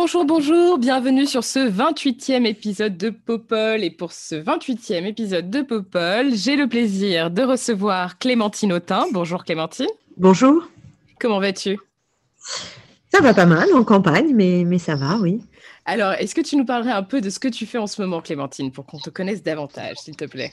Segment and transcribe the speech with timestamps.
[0.00, 3.82] Bonjour, bonjour, bienvenue sur ce 28e épisode de Popol.
[3.82, 9.06] Et pour ce 28e épisode de Popol, j'ai le plaisir de recevoir Clémentine Autain.
[9.12, 10.68] Bonjour Clémentine, Bonjour.
[11.18, 11.80] comment vas-tu?
[13.12, 15.40] Ça va pas mal en campagne, mais, mais ça va, oui.
[15.84, 18.00] Alors, est-ce que tu nous parlerais un peu de ce que tu fais en ce
[18.00, 20.52] moment Clémentine, pour qu'on te connaisse davantage, s'il te plaît?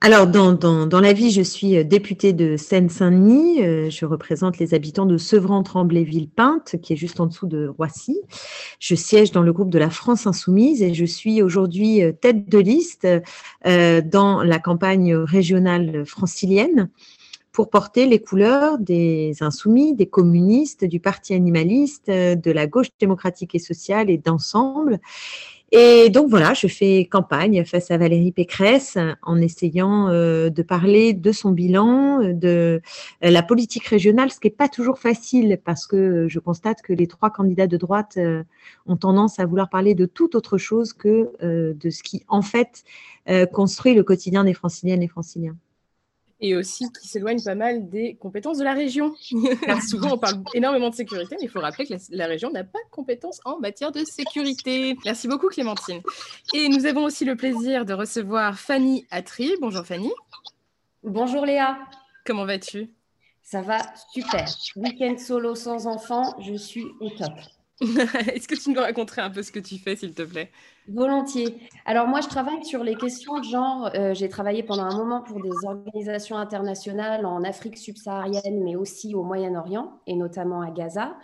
[0.00, 3.64] Alors, dans, dans, dans la vie, je suis euh, députée de Seine-Saint-Denis.
[3.64, 8.20] Euh, je représente les habitants de Sevran-Tremblay-Villepinte, qui est juste en dessous de Roissy.
[8.78, 12.48] Je siège dans le groupe de la France Insoumise et je suis aujourd'hui euh, tête
[12.48, 13.08] de liste
[13.64, 16.90] dans la campagne régionale francilienne
[17.50, 23.54] pour porter les couleurs des insoumis, des communistes, du parti animaliste, de la gauche démocratique
[23.56, 25.00] et sociale et d'ensemble.
[25.70, 31.12] Et donc voilà, je fais campagne face à Valérie Pécresse en essayant euh, de parler
[31.12, 32.80] de son bilan, euh, de
[33.22, 36.94] euh, la politique régionale, ce qui n'est pas toujours facile parce que je constate que
[36.94, 38.18] les trois candidats de droite
[38.86, 42.84] ont tendance à vouloir parler de toute autre chose que de ce qui en fait
[43.52, 45.56] construit le quotidien des franciliennes et franciliens.
[46.40, 49.14] Et aussi qui s'éloigne pas mal des compétences de la région.
[49.88, 52.62] Souvent, on parle énormément de sécurité, mais il faut rappeler que la, la région n'a
[52.62, 54.96] pas de compétences en matière de sécurité.
[55.04, 56.00] Merci beaucoup Clémentine.
[56.54, 59.52] Et nous avons aussi le plaisir de recevoir Fanny Atri.
[59.60, 60.12] Bonjour Fanny,
[61.04, 61.78] Bonjour Léa,
[62.26, 62.90] comment vas-tu?
[63.40, 63.78] Ça va
[64.12, 64.46] super.
[64.74, 67.32] Week-end solo sans enfant, je suis au top.
[68.34, 70.50] Est-ce que tu nous raconterais un peu ce que tu fais, s'il te plaît?
[70.88, 71.54] Volontiers.
[71.84, 73.90] Alors moi, je travaille sur les questions de genre.
[73.94, 79.14] Euh, j'ai travaillé pendant un moment pour des organisations internationales en Afrique subsaharienne, mais aussi
[79.14, 81.16] au Moyen-Orient, et notamment à Gaza.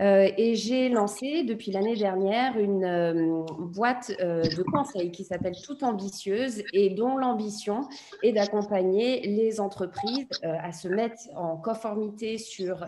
[0.00, 5.54] Euh, et j'ai lancé depuis l'année dernière une euh, boîte euh, de conseil qui s'appelle
[5.62, 7.86] Toute Ambitieuse et dont l'ambition
[8.22, 12.84] est d'accompagner les entreprises à se mettre en conformité sur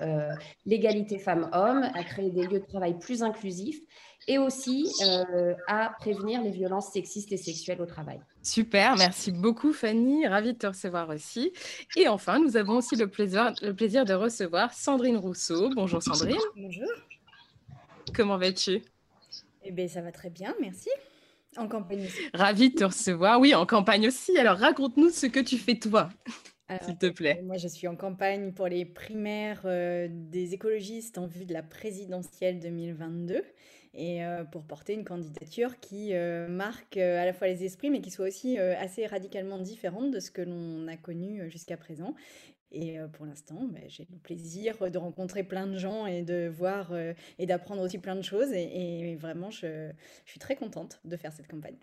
[0.66, 3.80] l'égalité femmes-hommes, à créer des lieux de travail plus inclusifs
[4.28, 8.20] et aussi euh, à prévenir les violences sexistes et sexuelles au travail.
[8.42, 11.52] Super, merci beaucoup Fanny, ravie de te recevoir aussi.
[11.96, 15.70] Et enfin, nous avons aussi le plaisir, le plaisir de recevoir Sandrine Rousseau.
[15.74, 16.88] Bonjour Sandrine, Bonjour.
[18.14, 18.82] comment vas-tu?
[19.64, 20.88] Eh bien, ça va très bien, merci.
[21.56, 22.22] En campagne aussi.
[22.34, 24.36] Ravie de te recevoir, oui, en campagne aussi.
[24.38, 26.08] Alors raconte-nous ce que tu fais toi,
[26.84, 27.38] s'il te plaît.
[27.40, 31.52] euh, Moi, je suis en campagne pour les primaires euh, des écologistes en vue de
[31.52, 33.42] la présidentielle 2022
[33.94, 37.90] et euh, pour porter une candidature qui euh, marque euh, à la fois les esprits,
[37.90, 42.14] mais qui soit aussi assez radicalement différente de ce que l'on a connu jusqu'à présent.
[42.74, 46.90] Et pour l'instant, ben, j'ai le plaisir de rencontrer plein de gens et de voir
[47.38, 48.50] et d'apprendre aussi plein de choses.
[48.50, 49.90] Et, vraiment, je,
[50.24, 51.76] je suis très contente de faire cette campagne.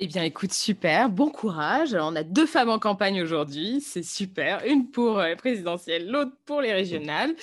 [0.00, 1.94] Eh bien, écoute, super, bon courage.
[1.94, 4.62] Alors, on a deux femmes en campagne aujourd'hui, c'est super.
[4.66, 7.34] Une pour les présidentielles, l'autre pour les régionales.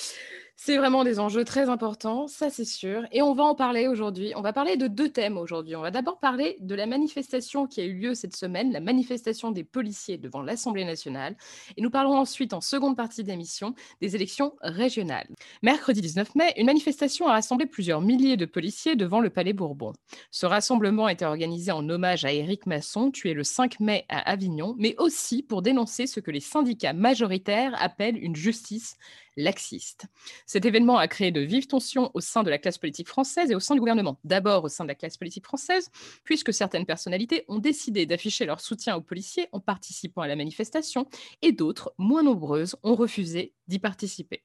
[0.64, 3.08] C'est vraiment des enjeux très importants, ça c'est sûr.
[3.12, 4.34] Et on va en parler aujourd'hui.
[4.36, 5.76] On va parler de deux thèmes aujourd'hui.
[5.76, 9.50] On va d'abord parler de la manifestation qui a eu lieu cette semaine, la manifestation
[9.50, 11.36] des policiers devant l'Assemblée nationale.
[11.78, 15.26] Et nous parlerons ensuite, en seconde partie d'émission, des élections régionales.
[15.64, 19.94] Mercredi 19 mai, une manifestation a rassemblé plusieurs milliers de policiers devant le Palais Bourbon.
[20.30, 24.76] Ce rassemblement était organisé en hommage à Éric Masson, tué le 5 mai à Avignon,
[24.78, 28.96] mais aussi pour dénoncer ce que les syndicats majoritaires appellent une justice
[29.38, 30.08] laxiste.
[30.46, 33.56] Cet événement a créé de vives tensions au sein de la classe politique française et
[33.56, 34.20] au sein du gouvernement.
[34.24, 35.90] D'abord au sein de la classe politique française,
[36.24, 41.08] puisque certaines personnalités ont décidé d'afficher leur soutien aux policiers en participant à la manifestation,
[41.42, 44.44] et d'autres, moins nombreuses, ont refusé d'y participer.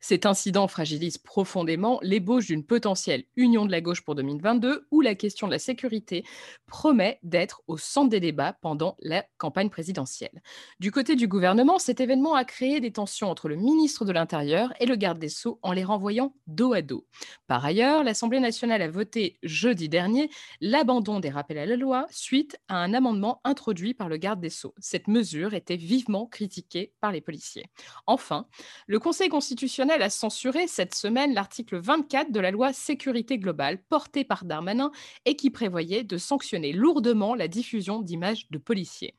[0.00, 5.14] Cet incident fragilise profondément l'ébauche d'une potentielle union de la gauche pour 2022 où la
[5.14, 6.24] question de la sécurité
[6.66, 10.42] promet d'être au centre des débats pendant la campagne présidentielle.
[10.78, 14.72] Du côté du gouvernement, cet événement a créé des tensions entre le ministre de l'Intérieur
[14.80, 17.06] et le garde des Sceaux en les renvoyant dos à dos.
[17.46, 20.30] Par ailleurs, l'Assemblée nationale a voté jeudi dernier
[20.60, 24.50] l'abandon des rappels à la loi suite à un amendement introduit par le garde des
[24.50, 24.74] Sceaux.
[24.78, 27.66] Cette mesure était vivement critiquée par les policiers.
[28.06, 28.46] Enfin,
[28.86, 34.24] le Conseil constitutionnel a censuré cette semaine l'article 24 de la loi sécurité globale porté
[34.24, 34.90] par Darmanin
[35.26, 39.14] et qui prévoyait de sanctionner lourdement la diffusion d'images de policiers.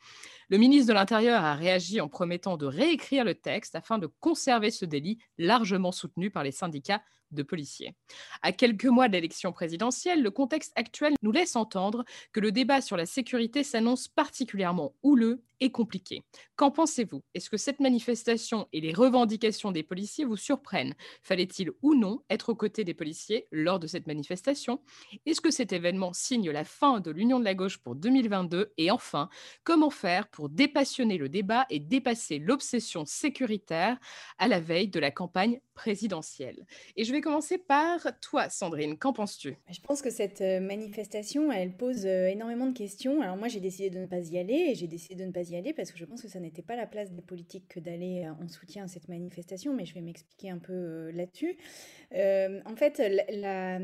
[0.50, 4.72] Le ministre de l'Intérieur a réagi en promettant de réécrire le texte afin de conserver
[4.72, 7.95] ce délit largement soutenu par les syndicats de policiers.
[8.42, 12.81] À quelques mois de l'élection présidentielle, le contexte actuel nous laisse entendre que le débat
[12.81, 16.24] sur la sécurité s'annonce particulièrement houleux et compliqué.
[16.56, 17.22] Qu'en pensez-vous?
[17.33, 20.95] Est-ce que cette manifestation et les revendications des policiers vous surprennent?
[21.22, 24.81] Fallait-il ou non être aux côtés des policiers lors de cette manifestation?
[25.25, 28.89] Est-ce que cet événement signe la fin de l'Union de la gauche pour 2022 Et
[28.92, 29.30] enfin,
[29.63, 34.00] comment faire pour dépassionner le débat et dépasser l'obsession sécuritaire
[34.39, 35.62] à la veille de la campagne
[36.95, 38.98] Et je vais commencer par toi, Sandrine.
[38.98, 39.56] Qu'en penses-tu?
[39.69, 43.22] Je pense que cette euh, manifestation, elle pose euh, énormément de questions.
[43.22, 45.50] Alors moi, j'ai décidé de ne pas y aller et j'ai décidé de ne pas
[45.50, 47.80] y aller parce que je pense que ça n'était pas la place des politiques que
[47.80, 51.57] d'aller euh, en soutien à cette manifestation, mais je vais m'expliquer un peu là-dessus.
[52.13, 53.80] En fait, la,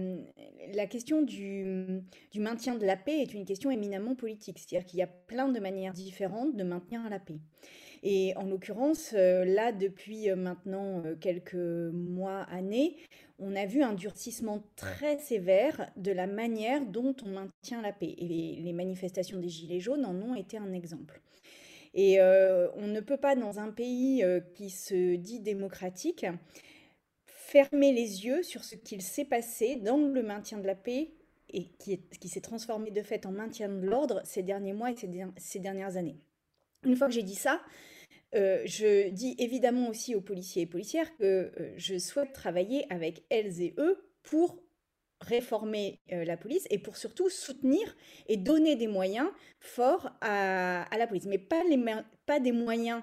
[0.73, 2.01] la question du,
[2.31, 5.47] du, maintien de la paix est une question éminemment politique, c'est-à-dire qu'il y a plein
[5.47, 7.39] de manières différentes de maintenir la paix.
[8.03, 12.95] Et en l'occurrence, là, depuis maintenant quelques mois, années,
[13.39, 18.15] on a vu un durcissement très sévère de la manière dont on maintient la paix.
[18.17, 21.21] Et les, les manifestations des Gilets jaunes en ont été un exemple.
[21.97, 26.27] Et euh, on ne peut pas, dans un pays euh, qui se dit démocratique,
[27.25, 31.11] fermer les yeux sur ce qu'il s'est passé dans le maintien de la paix
[31.49, 34.95] et qui, qui s'est transformé de fait en maintien de l'ordre ces derniers mois et
[34.95, 36.17] ces, ces, dernières années.
[36.83, 37.61] Une fois que j'ai dit ça,
[38.35, 43.23] euh, je dis évidemment aussi aux policiers et policières que euh, je souhaite travailler avec
[43.29, 44.61] elles et eux pour
[45.21, 47.95] réformer euh, la police et pour surtout soutenir
[48.27, 49.29] et donner des moyens
[49.59, 53.01] forts à, la police, mais pas des moyens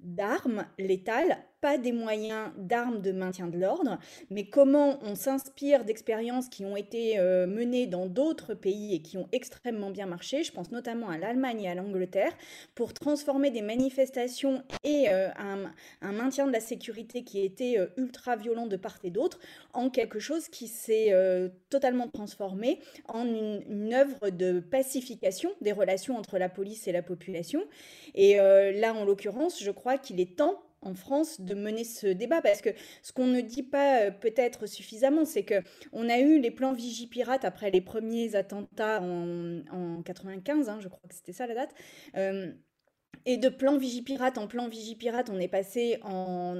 [0.00, 6.50] d'armes létales, pas des moyens d'armes de maintien de l'ordre, mais comment on s'inspire d'expériences
[6.50, 10.52] qui ont été euh, menées dans d'autres pays et qui ont extrêmement bien marché, je
[10.52, 12.32] pense notamment à l'Allemagne et à l'Angleterre,
[12.74, 15.30] pour transformer des manifestations et euh,
[16.02, 19.38] un, maintien de la sécurité qui était euh, ultra violent de part et d'autre
[19.72, 22.78] en quelque chose qui s'est euh, totalement transformé
[23.08, 27.64] en une, une, œuvre de pacification des relations entre la police et la population.
[28.14, 32.40] Et là, en l'occurrence, je crois qu'il est temps en France de mener ce débat
[32.42, 32.70] parce que
[33.02, 36.72] ce qu'on ne dit pas euh, peut-être suffisamment, c'est que on a eu les plans
[36.72, 41.54] Vigipirate après les premiers attentats en, en 95, hein, je crois que c'était ça la
[41.54, 41.74] date.
[42.16, 42.52] Euh,
[43.26, 46.54] et de plan Vigipirate en plan Vigipirate, on est passé en,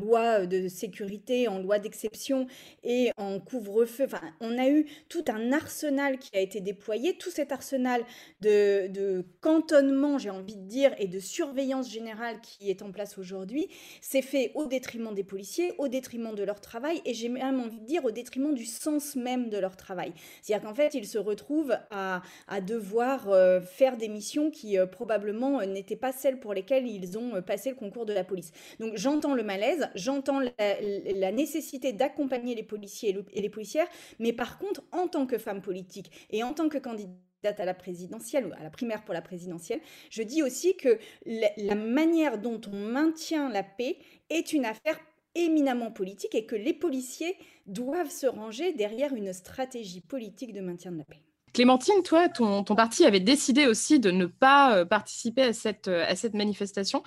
[0.00, 2.46] loi de sécurité, en loi d'exception
[2.84, 4.04] et en couvre-feu.
[4.04, 7.16] Enfin, on a eu tout un arsenal qui a été déployé.
[7.16, 8.02] Tout cet arsenal
[8.40, 13.18] de, de cantonnement, j'ai envie de dire, et de surveillance générale qui est en place
[13.18, 13.68] aujourd'hui,
[14.00, 17.80] c'est fait au détriment des policiers, au détriment de leur travail et j'ai même envie
[17.80, 20.12] de dire au détriment du sens même de leur travail.
[20.42, 24.86] C'est-à-dire qu'en fait, ils se retrouvent à, à devoir euh, faire des missions qui euh,
[24.86, 28.52] probablement n'étaient pas celles pour lesquelles ils ont euh, passé le concours de la police.
[28.78, 33.86] Donc j'entends le malaise, j'entends la, nécessité d'accompagner les policiers et les policières,
[34.18, 37.14] mais par contre, en tant que femme politique et en tant que candidate
[37.58, 39.80] à la présidentielle ou à la primaire pour la présidentielle,
[40.10, 43.96] je dis aussi que la manière dont on maintient la paix
[44.28, 44.98] est une affaire
[45.34, 47.36] éminemment politique et que les policiers
[47.66, 51.22] doivent se ranger derrière une stratégie politique de maintien de la paix.
[51.52, 56.06] Clémentine, toi, ton, parti avait décidé aussi de ne pas euh, participer à cette, euh,
[56.34, 57.02] manifestation.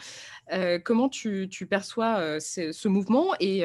[0.51, 3.63] Euh, comment tu, perçois ce, mouvement et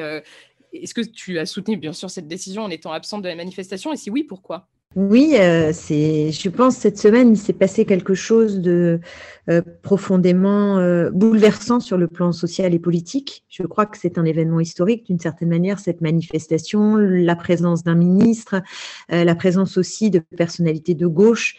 [0.71, 3.91] est-ce que tu as soutenu bien sûr cette décision en étant absente de la manifestation?
[3.91, 4.69] Et si oui, pourquoi?
[4.95, 5.71] Oui, euh.
[5.71, 8.99] Je pense cette semaine il s'est passé quelque chose de
[9.47, 13.45] euh, profondément euh, bouleversant sur le plan social et politique.
[13.49, 17.93] Je crois que c'est un événement historique d'une certaine manière cette manifestation, la présence d'un
[17.93, 18.63] ministre,
[19.09, 21.55] la présence aussi de personnalités de gauche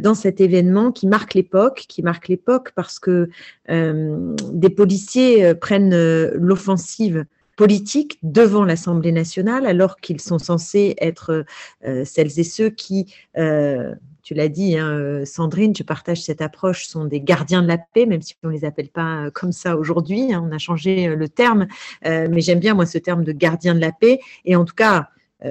[0.00, 3.28] dans cet événement qui marque l'époque, qui marque l'époque parce que
[3.68, 5.94] des policiers prennent
[6.34, 11.44] l'offensive politique devant l'Assemblée nationale, alors qu'ils sont censés être
[11.86, 16.86] euh, celles et ceux qui, euh, tu l'as dit, hein, Sandrine, je partage cette approche,
[16.86, 19.76] sont des gardiens de la paix, même si on ne les appelle pas comme ça
[19.76, 20.32] aujourd'hui.
[20.32, 21.66] Hein, on a changé le terme,
[22.06, 24.20] euh, mais j'aime bien, moi, ce terme de gardien de la paix.
[24.44, 25.08] Et en tout cas,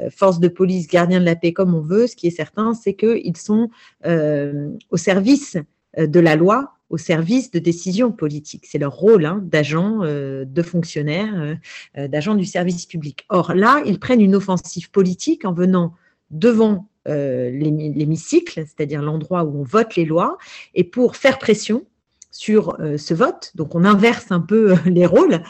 [0.10, 2.93] force de police, gardien de la paix, comme on veut, ce qui est certain, c'est
[2.93, 3.70] qu'ils sont
[4.05, 5.58] au service
[5.98, 8.65] de la loi, au service de décisions politiques.
[8.67, 11.57] C'est leur rôle hein, d'agents, euh, de fonctionnaires,
[11.98, 13.25] euh, d'agents du service public.
[13.29, 15.95] Or là, ils prennent une offensive politique en venant
[16.29, 20.38] devant euh, l'hémicycle, c'est-à-dire l'endroit où on vote les lois,
[20.75, 21.86] et pour faire pression
[22.31, 23.51] sur ce vote.
[23.55, 25.41] Donc, on inverse un peu les rôles.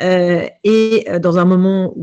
[0.00, 1.94] et dans un moment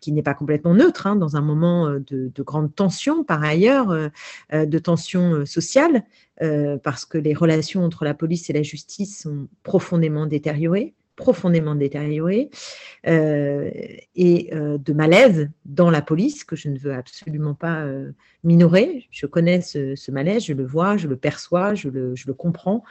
[0.00, 3.94] qui n'est pas complètement neutre, hein, dans un moment de, grande tension, par ailleurs,
[4.52, 6.04] de tension sociale,
[6.82, 12.48] parce que les relations entre la police et la justice sont profondément détériorées profondément détérioré
[13.06, 13.70] euh,
[14.14, 18.12] et euh, de malaise dans la police que je ne veux absolument pas euh,
[18.44, 19.08] minorer.
[19.10, 22.84] Je connais ce, malaise, je le vois, je le perçois, je le, je le comprends,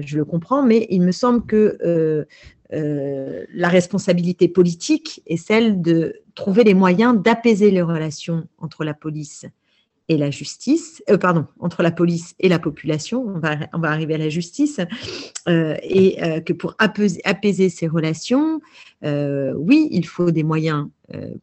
[0.00, 2.26] je le comprends, mais il me semble que
[2.70, 9.46] la responsabilité politique est celle de trouver les moyens d'apaiser les relations entre la police
[10.08, 13.90] et la justice, euh, pardon, entre la police et la population, on va, on va
[13.90, 14.80] arriver à la justice,
[15.48, 18.60] euh, et euh, que pour apaiser, apaiser ces relations,
[19.02, 20.88] oui, il faut des moyens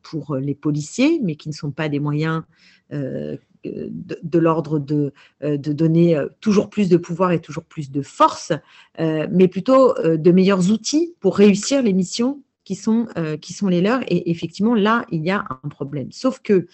[0.02, 2.44] pour les policiers, mais qui ne sont pas des moyens
[2.92, 8.52] de, de l'ordre de, de, donner toujours plus de pouvoir et toujours plus de force,
[9.00, 13.08] mais plutôt de meilleurs outils pour réussir les missions qui sont,
[13.42, 14.02] qui sont les leurs.
[14.10, 16.12] Et effectivement, là, il y a un problème.
[16.12, 16.68] Sauf que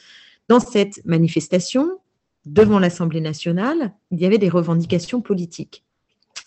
[0.50, 1.90] dans cette manifestation,
[2.46, 5.84] devant l'Assemblée nationale, il y avait des revendications politiques.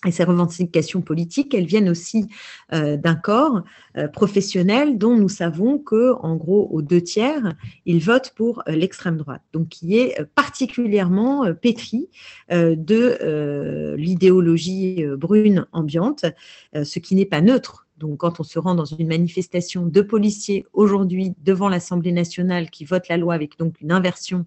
[0.07, 2.27] Et ces revendications politiques, elles viennent aussi
[2.73, 3.63] euh, d'un corps
[3.97, 7.55] euh, professionnel dont nous savons que, en gros, aux deux tiers,
[7.87, 12.09] ils votent pour euh, l'extrême droite, donc qui est particulièrement pétri
[12.51, 16.27] de l'idéologie brune ambiante,
[16.75, 20.67] ce qui n'est pas neutre donc, quand on se rend dans une manifestation de policiers
[20.73, 24.47] aujourd'hui devant l'Assemblée nationale qui vote la loi avec donc une inversion,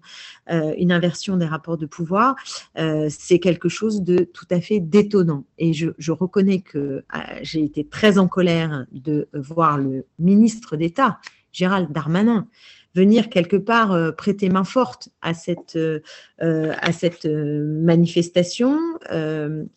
[0.50, 0.98] euh, une
[1.38, 2.36] des rapports de pouvoir,
[2.76, 5.44] euh, c'est quelque chose de tout à fait détonnant.
[5.56, 7.02] Et je, je reconnais que euh,
[7.42, 11.18] j'ai été très en colère de voir le ministre d'État,
[11.52, 12.46] Gérald Darmanin,
[12.94, 16.00] venir quelque part euh, prêter main forte à cette, euh,
[16.42, 18.78] euh, à cette manifestation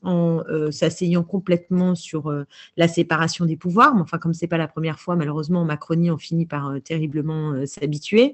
[0.04, 2.34] en s'asseyant complètement sur
[2.78, 3.94] la séparation des pouvoirs.
[3.96, 7.66] Mais enfin, comme c'est pas la première fois, malheureusement, en Macronie, on finit par terriblement
[7.66, 8.34] s'habituer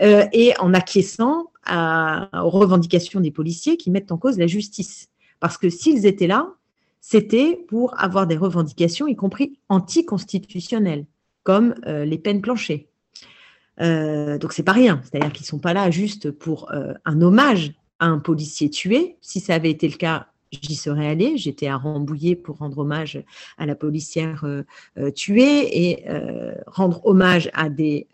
[0.00, 5.08] et en acquiesçant aux revendications des policiers qui mettent en cause la justice.
[5.40, 6.52] Parce que s'ils étaient là,
[7.00, 11.06] c'était pour avoir des revendications, y compris anticonstitutionnelles,
[11.42, 12.88] comme les peines planchées.
[13.80, 17.72] Euh, donc c'est pas rien, c'est-à-dire qu'ils sont pas là juste pour euh, un hommage
[17.98, 19.16] à un policier tué.
[19.20, 21.36] Si ça avait été le cas, j'y serais allée.
[21.36, 23.22] J'étais à Rambouillet pour rendre hommage
[23.58, 26.04] à la policière euh, tuée et
[26.66, 28.06] rendre hommage à des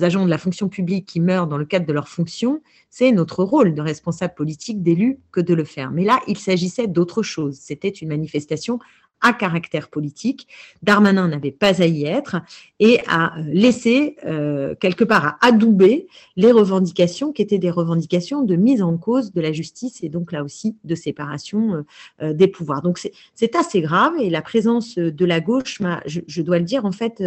[0.00, 2.62] agents de la fonction publique qui meurent dans le cadre de leur fonction.
[2.90, 5.90] C'est notre rôle de responsable politique, d'élu, que de le faire.
[5.90, 7.56] Mais là, il s'agissait d'autre chose.
[7.60, 8.78] C'était une manifestation
[9.20, 10.46] à caractère politique.
[10.82, 12.36] Darmanin n'avait pas à y être
[12.78, 16.06] et a laissé, euh, quelque part, à adouber
[16.36, 20.32] les revendications qui étaient des revendications de mise en cause de la justice et donc
[20.32, 21.82] là aussi de séparation euh,
[22.22, 22.82] euh, des pouvoirs.
[22.82, 23.00] Donc
[23.34, 26.92] c'est assez grave et la présence de la gauche m'a, je, dois le dire, en
[26.92, 27.22] fait,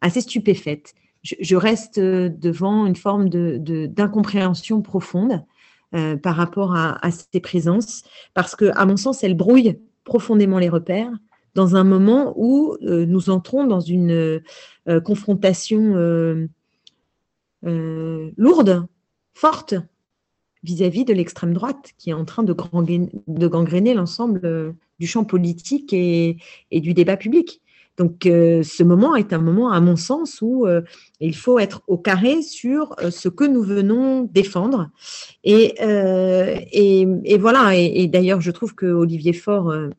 [0.00, 0.94] assez stupéfaite.
[1.22, 5.44] Je, reste devant une forme d'incompréhension de, profonde.
[6.22, 10.68] par rapport à, à, ces présences, parce que, à mon sens, elles brouillent profondément les
[10.68, 11.12] repères
[11.54, 16.46] dans un moment où euh, nous entrons dans une euh, confrontation euh,
[18.36, 18.86] lourde,
[19.34, 19.74] forte,
[20.62, 26.36] vis-à-vis de l'extrême droite qui est en train de, gangréner l'ensemble du champ politique et,
[26.70, 27.62] du débat public.
[28.00, 30.66] Donc ce moment est un moment, à mon sens, où
[31.20, 34.90] il faut être au carré sur ce que nous venons défendre.
[35.44, 35.74] Et,
[37.38, 39.90] voilà, et, d'ailleurs, je trouve que Olivier Faure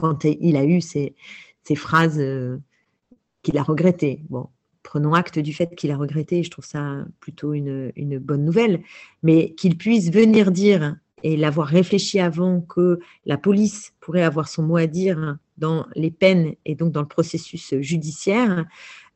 [0.00, 1.14] quand il a eu ces,
[1.76, 2.56] phrases euh,
[3.42, 4.22] qu'il a regrettées.
[4.30, 4.48] Bon,
[4.82, 8.82] prenons acte du fait qu'il a regretté, je trouve ça plutôt une, bonne nouvelle,
[9.22, 14.62] mais qu'il puisse venir dire et l'avoir réfléchi avant que la police pourrait avoir son
[14.62, 18.66] mot à dire dans les peines et donc dans le processus judiciaire,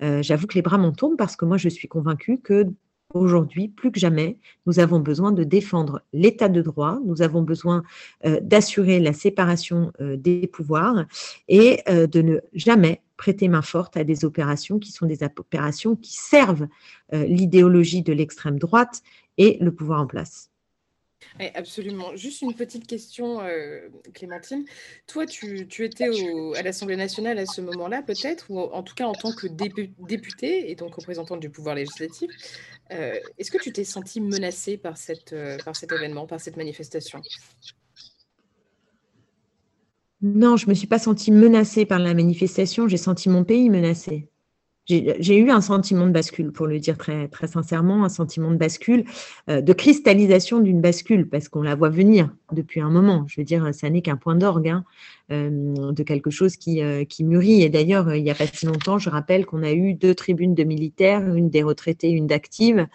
[0.03, 2.67] euh, j'avoue que les bras m'en tournent parce que moi je suis convaincue que
[3.13, 7.85] Aujourd'hui, plus que jamais, nous avons besoin de défendre l'état de droit, nous avons besoin
[8.27, 11.05] euh, d'assurer la séparation euh, des pouvoirs
[11.47, 16.17] et de ne jamais prêter main forte à des opérations qui sont des opérations qui
[16.17, 16.67] servent
[17.13, 19.03] l'idéologie de l'extrême droite
[19.39, 20.51] et le pouvoir en place
[21.55, 22.15] absolument.
[22.17, 24.65] Juste une petite question, euh, Clémentine.
[25.07, 26.09] Toi, tu, étais
[26.57, 30.71] à l'Assemblée nationale à ce moment-là, peut-être, ou en tout cas en tant que député
[30.71, 32.31] et donc représentante du pouvoir législatif.
[32.93, 36.57] Euh, est-ce que tu t'es senti menacée par, cette, euh, par cet événement, par cette
[36.57, 37.21] manifestation?
[40.23, 43.69] Non, je ne me suis pas sentie menacée par la manifestation, j'ai senti mon pays
[43.69, 44.29] menacé.
[44.87, 48.57] J'ai eu un sentiment de bascule, pour le dire très, très sincèrement, un sentiment de
[48.57, 49.05] bascule,
[49.49, 53.25] euh, de cristallisation d'une bascule, parce qu'on la voit venir depuis un moment.
[53.27, 54.85] Je veux dire, ça n'est qu'un point d'orgue hein,
[55.33, 57.63] euh, de quelque chose qui, euh, qui mûrit.
[57.63, 60.55] Et d'ailleurs, il n'y a pas si longtemps, je rappelle qu'on a eu deux tribunes
[60.55, 62.87] de militaires, une des retraités, une d'active,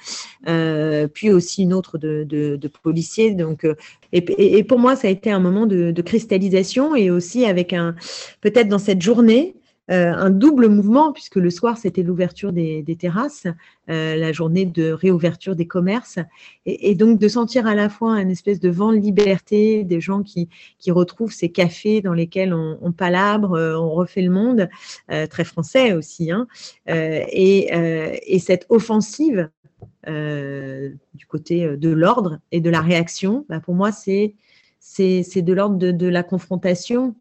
[1.14, 3.34] puis aussi une autre de, de, policiers.
[3.34, 3.66] Donc,
[4.14, 7.74] et, et, pour moi, ça a été un moment de, de cristallisation et aussi avec
[7.74, 7.96] un,
[8.42, 9.56] peut-être dans cette journée,
[9.90, 13.48] euh, un double mouvement, puisque le soir, c'était l'ouverture des, terrasses,
[13.90, 16.20] euh, la journée de réouverture des commerces,
[16.68, 20.22] et, donc de sentir à la fois un espèce de vent de liberté, des gens
[20.22, 20.48] qui,
[20.90, 24.70] retrouvent ces cafés dans lesquels on, palabre, euh, on refait le monde,
[25.30, 26.48] très français aussi, hein,
[26.88, 27.70] et,
[28.26, 29.50] et, cette offensive
[30.08, 34.34] du côté de l'ordre et de la réaction, bah, pour moi, c'est
[35.42, 37.16] de l'ordre de, la confrontation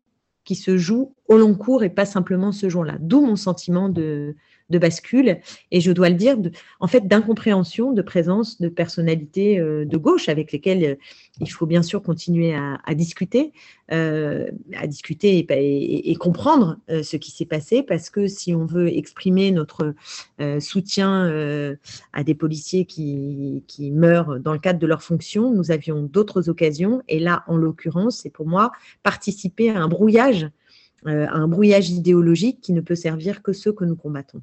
[0.49, 2.97] qui se joue au long cours et pas simplement ce jour-là.
[3.00, 4.35] D'où mon sentiment de,
[4.70, 5.40] de, bascule.
[5.70, 6.37] Et je dois le dire,
[6.80, 10.94] en fait, d'incompréhension de présence de personnalités euh, de gauche avec lesquelles euh,
[11.40, 13.52] il faut bien sûr continuer à, discuter,
[13.92, 17.84] euh, à discuter et, comprendre ce qui s'est passé.
[17.84, 19.94] Parce que si on veut exprimer notre
[20.58, 21.76] soutien
[22.12, 27.02] à des policiers qui, meurent dans le cadre de leur fonction, nous avions d'autres occasions.
[27.06, 28.72] Et là, en l'occurrence, c'est pour moi
[29.04, 30.48] participer à un brouillage
[31.06, 34.42] euh, un brouillage idéologique qui ne peut servir que ceux que nous combattons.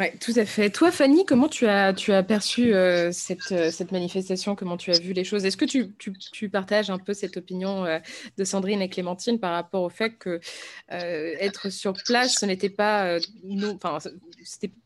[0.00, 0.70] Oui, tout à fait.
[0.70, 4.56] Toi, Fanny, comment tu as, tu as perçu euh, cette, euh, cette, manifestation?
[4.56, 5.44] Comment tu as vu les choses?
[5.44, 5.92] Est-ce que tu,
[6.32, 8.00] tu, partages un peu cette opinion euh,
[8.36, 10.40] de Sandrine et Clémentine par rapport au fait que
[10.88, 13.18] être sur place, ce n'était pas,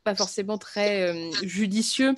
[0.04, 2.14] pas forcément très judicieux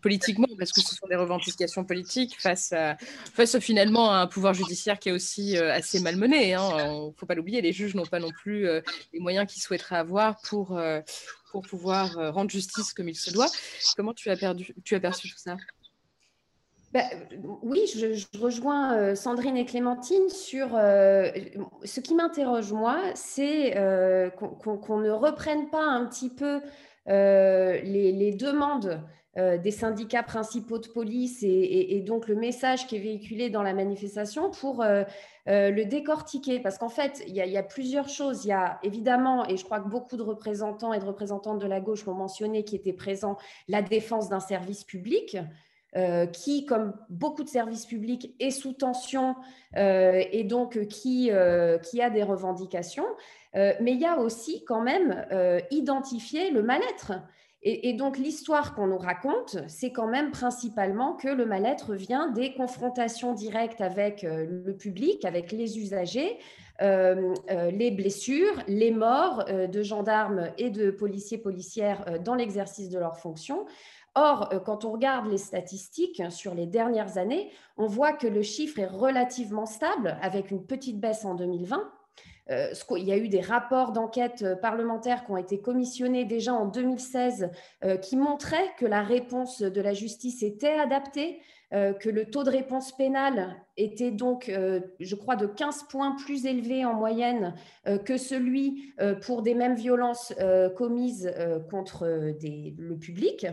[0.00, 2.96] politiquement, parce que ce sont des revendications politiques face, à,
[3.34, 6.50] face finalement à un pouvoir judiciaire qui est aussi assez malmené.
[6.50, 7.08] Il hein.
[7.08, 8.66] ne faut pas l'oublier, les juges n'ont pas non plus
[9.12, 10.78] les moyens qu'ils souhaiteraient avoir pour
[11.50, 13.48] pour pouvoir euh, rendre justice comme il se doit.
[13.96, 15.56] Comment tu as, perdu, tu as perçu tout ça?
[16.92, 17.04] Bah,
[17.62, 21.30] oui, je, rejoins euh, Sandrine et Clémentine sur euh,
[21.84, 23.74] ce qui m'interroge moi, c'est
[24.38, 26.60] qu'on ne reprenne pas un petit peu
[27.06, 29.02] les, demandes
[29.36, 34.50] des syndicats principaux de police et, donc le message qui est véhiculé dans la manifestation
[34.50, 34.82] pour
[35.48, 38.44] euh, le décortiquer, parce qu'en fait, il y, a plusieurs choses.
[38.44, 41.66] Il y a évidemment, et je crois que beaucoup de représentants et de représentantes de
[41.66, 45.38] la gauche l'ont mentionné, qui étaient présents, la défense d'un service public.
[45.96, 49.34] Euh, qui, comme beaucoup de services publics, est sous tension
[49.78, 51.30] euh, et donc qui,
[51.82, 53.06] qui a des revendications.
[53.54, 55.24] mais il y a aussi quand même
[55.70, 57.12] identifié le mal-être.
[57.62, 62.54] Et, donc l'histoire qu'on nous raconte, c'est quand même principalement que le mal-être vient des
[62.54, 66.38] confrontations directes avec euh, le public, avec les usagers,
[66.82, 72.98] euh, euh, les blessures, les morts de gendarmes et de policiers policières dans l'exercice de
[73.00, 73.66] leurs fonctions.
[74.14, 78.78] Or, quand on regarde les statistiques sur les dernières années, on voit que le chiffre
[78.78, 81.90] est relativement stable, avec une petite baisse en 2020
[82.50, 86.54] euh, il y a eu des rapports d'enquête euh, parlementaires qui ont été commissionnés déjà
[86.54, 87.50] en 2016
[87.84, 92.50] euh, qui montraient que la réponse de la justice était adaptée, que le taux de
[92.50, 94.50] réponse pénale était donc,
[95.00, 97.54] je crois, de 15 points plus élevé en moyenne
[98.06, 100.32] que celui pour des mêmes violences
[100.78, 101.30] commises
[101.70, 103.48] contre le public,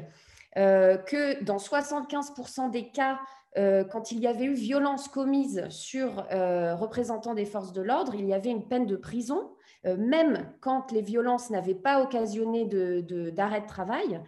[0.56, 3.19] que dans 75% des cas,
[3.58, 8.13] euh, quand il y avait eu violence commise sur euh, représentants des forces de l'ordre,
[8.15, 9.52] il y avait une peine de prison,
[9.86, 14.22] euh, même quand les violences n'avaient pas occasionné d'arrêt de, travail.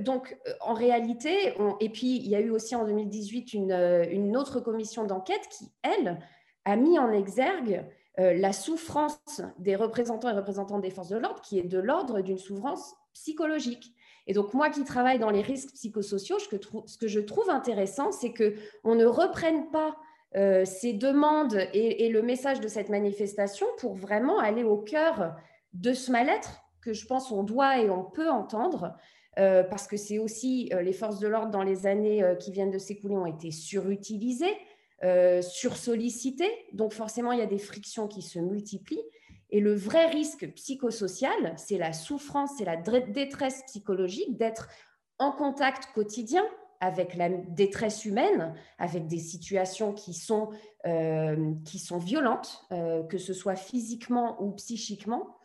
[0.00, 3.72] donc, en réalité, et puis il y a eu aussi en 2018 une,
[4.10, 6.20] une autre commission d'enquête qui, elle,
[6.64, 7.84] a mis en exergue
[8.18, 12.38] la souffrance des représentants et représentantes des forces de l'ordre, qui est de l'ordre d'une
[12.38, 13.94] souffrance psychologique.
[14.26, 18.32] Et donc, moi qui travaille dans les risques psychosociaux, ce que, je trouve intéressant, c'est
[18.32, 19.96] qu'on ne reprenne pas
[20.36, 25.34] euh, ces demandes et, le message de cette manifestation pour vraiment aller au cœur
[25.72, 28.94] de ce mal-être que je pense on doit et on peut entendre.
[29.38, 32.70] Euh, parce que c'est aussi euh, les forces de l'ordre dans les années qui viennent
[32.70, 34.56] de s'écouler ont été surutilisées,
[35.40, 39.04] sursollicitées, donc forcément il y a des frictions qui se multiplient.
[39.50, 44.68] Et le vrai risque psychosocial, c'est la souffrance, c'est la détresse psychologique d'être
[45.18, 46.44] en contact quotidien
[46.80, 50.48] avec la détresse humaine, avec des situations qui sont,
[50.86, 55.36] euh, qui sont violentes, euh, que ce soit physiquement ou psychiquement.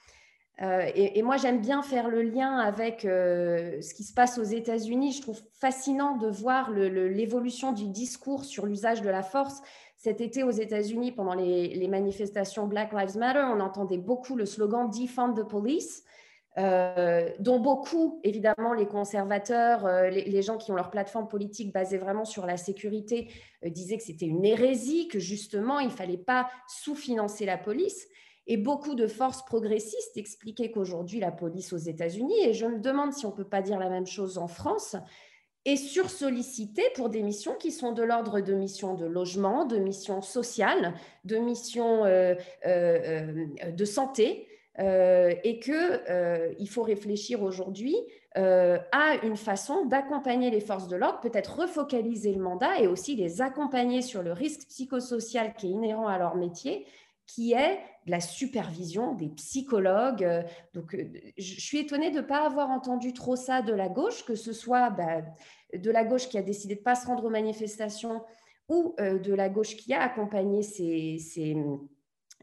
[0.61, 5.11] Euh, et, moi, j'aime bien faire le lien avec ce qui se passe aux États-Unis.
[5.11, 9.61] Je trouve fascinant de voir l'évolution du discours sur l'usage de la force
[10.05, 14.87] cet été aux États-Unis, pendant les, manifestations Black Lives Matter, on entendait beaucoup le slogan
[14.87, 16.03] Defund the Police.
[16.57, 21.97] euh, dont beaucoup, évidemment, les conservateurs, euh, les, gens qui ont leur plateforme politique basée
[21.97, 23.29] vraiment sur la sécurité,
[23.65, 28.07] euh, disaient que c'était une hérésie, que justement, il ne fallait pas sous-financer la police.
[28.47, 33.11] Et beaucoup de forces progressistes expliquaient qu'aujourd'hui, la police aux États-Unis, et je me demande
[33.11, 34.95] si on ne peut pas dire la même chose en France,
[35.65, 40.21] est sursollicitée pour des missions qui sont de l'ordre de missions de logement, de missions
[40.21, 44.47] sociales, de missions de santé.
[44.77, 47.95] Euh, et qu'il euh, faut réfléchir aujourd'hui
[48.35, 53.15] euh, à une façon d'accompagner les forces de l'ordre, peut-être refocaliser le mandat et aussi
[53.15, 56.85] les accompagner sur le risque psychosocial qui est inhérent à leur métier,
[57.25, 60.45] qui est la supervision des psychologues.
[60.73, 60.97] Donc,
[61.37, 64.51] je suis étonnée de ne pas avoir entendu trop ça de la gauche, que ce
[64.51, 65.21] soit bah,
[65.77, 68.21] de la gauche qui a décidé de ne pas se rendre aux manifestations
[68.69, 71.55] ou de la gauche qui a accompagné ces,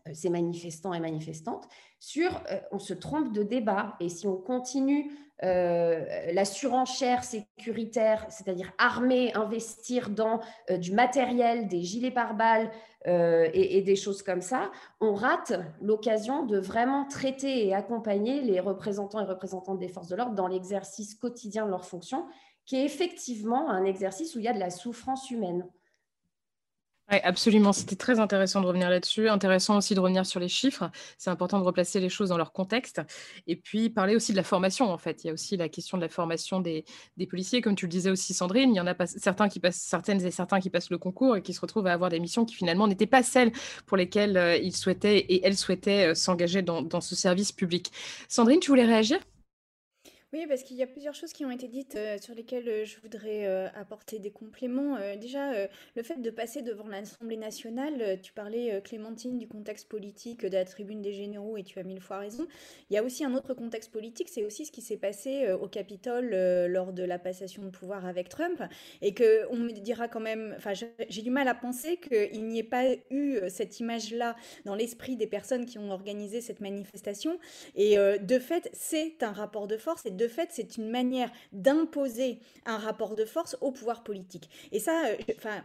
[0.09, 1.69] euh, manifestants et manifestantes,
[2.01, 3.95] sur euh, on se trompe de débat.
[4.01, 5.13] Et si on continue
[5.45, 10.41] euh, la surenchère sécuritaire, c'est-à-dire armer, investir dans
[10.71, 12.71] du matériel, des gilets pare-balles
[13.05, 19.21] et, des choses comme ça, on rate l'occasion de vraiment traiter et accompagner les représentants
[19.21, 22.27] et représentantes des forces de l'ordre dans l'exercice quotidien de leurs fonctions,
[22.65, 25.67] qui est effectivement un exercice où il y a de la souffrance humaine.
[27.11, 27.73] Oui, absolument.
[27.73, 29.29] C'était très intéressant de revenir là-dessus.
[29.29, 30.91] Intéressant aussi de revenir sur les chiffres.
[31.19, 33.03] C'est important de replacer les choses dans leur contexte.
[33.47, 35.25] Et puis, parler aussi de la formation, en fait.
[35.25, 36.85] Il y a aussi la question de la formation des,
[37.29, 37.61] policiers.
[37.61, 40.31] Comme tu le disais aussi, Sandrine, il y en a certains qui passent, certaines et
[40.31, 42.87] certains qui passent le concours et qui se retrouvent à avoir des missions qui finalement
[42.87, 43.53] n'étaient pas celles
[43.87, 47.91] pour lesquelles euh, ils souhaitaient et elles souhaitaient euh, s'engager dans ce service public.
[48.29, 49.19] Sandrine, tu voulais réagir?
[50.35, 52.85] Oui, parce qu'il y a plusieurs choses qui ont été dites euh, sur lesquelles euh,
[52.87, 54.97] je voudrais euh, apporter des compléments.
[55.21, 55.53] déjà,
[55.95, 60.65] le fait de passer devant l'Assemblée nationale, tu parlais, Clémentine, du contexte politique de la
[60.65, 62.47] tribune des généraux et tu as mille fois raison.
[62.89, 65.69] Il y a aussi un autre contexte politique, c'est aussi ce qui s'est passé au
[65.69, 66.31] Capitole
[66.69, 68.63] lors de la passation de pouvoir avec Trump
[69.01, 72.59] et que on me dira quand même, enfin, j'ai du mal à penser qu'il n'y
[72.59, 77.39] ait pas eu cette image-là dans l'esprit des personnes qui ont organisé cette manifestation.
[77.75, 82.41] Et de fait, c'est un rapport de force et de fait, c'est une manière d'imposer
[82.67, 84.49] un rapport de force au pouvoir politique.
[84.73, 85.63] Et ça, euh, enfin,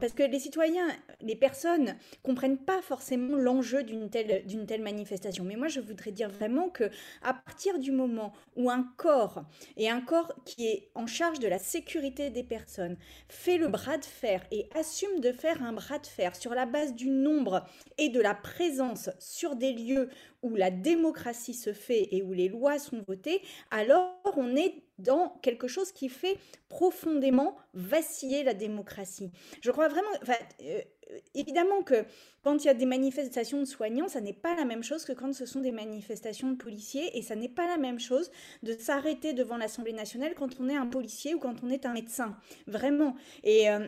[0.00, 0.88] parce que les citoyens,
[1.20, 5.44] les personnes comprennent pas forcément l'enjeu d'une telle, d'une telle manifestation.
[5.44, 6.90] Mais moi, je voudrais dire vraiment que
[7.22, 9.44] à partir du moment où un corps,
[9.76, 12.96] et un corps qui est en charge de la sécurité des personnes,
[13.28, 16.66] fait le bras de fer et assume de faire un bras de fer sur la
[16.66, 17.64] base du nombre
[17.98, 20.08] et de la présence sur des lieux
[20.46, 25.38] où la démocratie se fait et où les lois sont votées, alors on est dans
[25.42, 29.30] quelque chose qui fait profondément vaciller la démocratie.
[29.60, 30.08] Je crois vraiment,
[30.62, 30.80] euh,
[31.34, 32.04] évidemment que
[32.42, 35.12] quand il y a des manifestations de soignants, ça n'est pas la même chose que
[35.12, 38.30] quand ce sont des manifestations de policiers, et ça n'est pas la même chose
[38.62, 41.92] de s'arrêter devant l'Assemblée nationale quand on est un policier ou quand on est un
[41.92, 43.16] médecin, vraiment.
[43.42, 43.86] Et euh,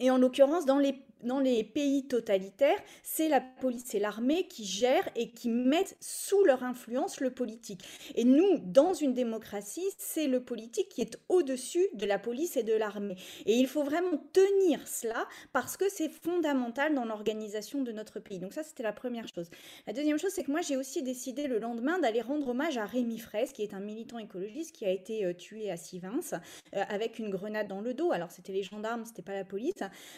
[0.00, 4.64] et en l'occurrence, dans les dans les pays totalitaires, c'est la police et l'armée qui
[4.64, 7.82] gèrent et qui mettent sous leur influence le politique.
[8.14, 12.62] Et nous, dans une démocratie, c'est le politique qui est au-dessus de la police et
[12.62, 13.16] de l'armée.
[13.46, 18.38] Et il faut vraiment tenir cela parce que c'est fondamental dans l'organisation de notre pays.
[18.38, 19.48] Donc ça, c'était la première chose.
[19.86, 22.84] La deuxième chose, c'est que moi, j'ai aussi décidé le lendemain d'aller rendre hommage à
[22.84, 26.82] Rémi Fraisse, qui est un militant écologiste qui a été euh, tué à Sivins euh,
[26.88, 28.12] avec une grenade dans le dos.
[28.12, 29.74] Alors, c'était les gendarmes, c'était pas la police.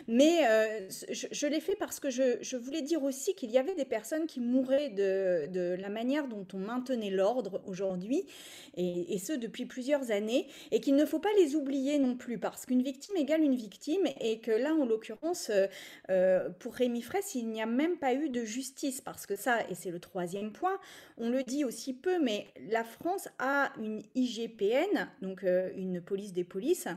[0.08, 3.84] Mais euh, je, l'ai fait parce que je, voulais dire aussi qu'il y avait des
[3.84, 8.26] personnes qui mouraient de, la manière dont on maintenait l'ordre aujourd'hui,
[8.76, 12.66] et, ce depuis plusieurs années, et qu'il ne faut pas les oublier non plus, parce
[12.66, 15.66] qu'une victime égale une victime, et que là, en l'occurrence, euh,
[16.10, 19.68] euh, pour Rémi Fraisse, il n'y a même pas eu de justice, parce que ça,
[19.70, 20.78] et c'est le troisième point,
[21.18, 26.32] on le dit aussi peu, mais la France a une IGPN, donc euh, une police
[26.32, 26.88] des polices,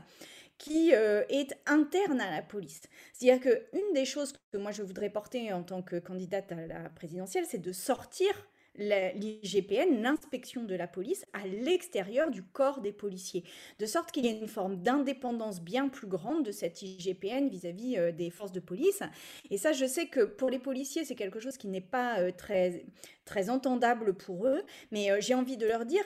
[0.58, 2.82] qui euh, est interne à la police.
[3.12, 6.88] C'est-à-dire qu'une des choses que moi je voudrais porter en tant que candidate à la
[6.90, 8.32] présidentielle, c'est de sortir
[8.78, 13.44] l'IGPN, l'inspection de la police, à l'extérieur du corps des policiers,
[13.78, 17.98] de sorte qu'il y ait une forme d'indépendance bien plus grande de cette IGPN vis-à-vis
[17.98, 19.02] euh, des forces de police.
[19.50, 22.30] Et ça, je sais que pour les policiers, c'est quelque chose qui n'est pas euh,
[22.30, 22.84] très,
[23.28, 26.02] très entendable pour eux, mais euh, j'ai envie de leur dire,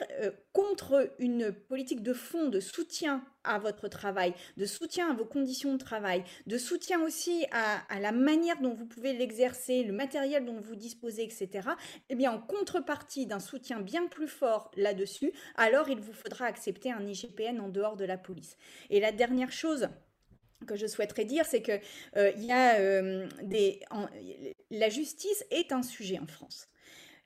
[0.51, 5.73] contre une politique de fond de soutien à votre travail, de soutien à vos conditions
[5.73, 10.59] de travail, de soutien aussi à, la manière dont vous pouvez l'exercer, le matériel dont
[10.59, 11.69] vous disposez, etc.,
[12.09, 16.91] eh bien, en contrepartie d'un soutien bien plus fort là-dessus, alors il vous faudra accepter
[16.91, 18.57] un IGPN en dehors de la police.
[18.89, 19.89] Et la dernière chose
[20.65, 21.79] que je souhaiterais dire, c'est que
[22.15, 23.81] euh, y a, euh, des,
[24.71, 26.67] la justice est un sujet en France.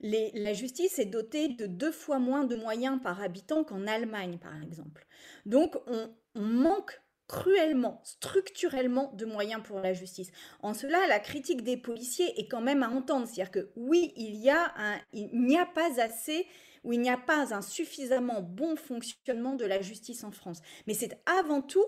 [0.01, 4.62] La justice est dotée de deux fois moins de moyens par habitant qu'en Allemagne, par
[4.62, 5.05] exemple.
[5.45, 10.31] Donc, on, manque cruellement, structurellement de moyens pour la justice.
[10.62, 13.25] En cela, la critique des policiers est quand même à entendre.
[13.27, 14.71] C'est-à-dire que oui, il a
[15.13, 16.45] il n'y a pas assez
[16.83, 20.62] ou il n'y a pas un suffisamment bon fonctionnement de la justice en France.
[20.86, 21.86] Mais c'est avant tout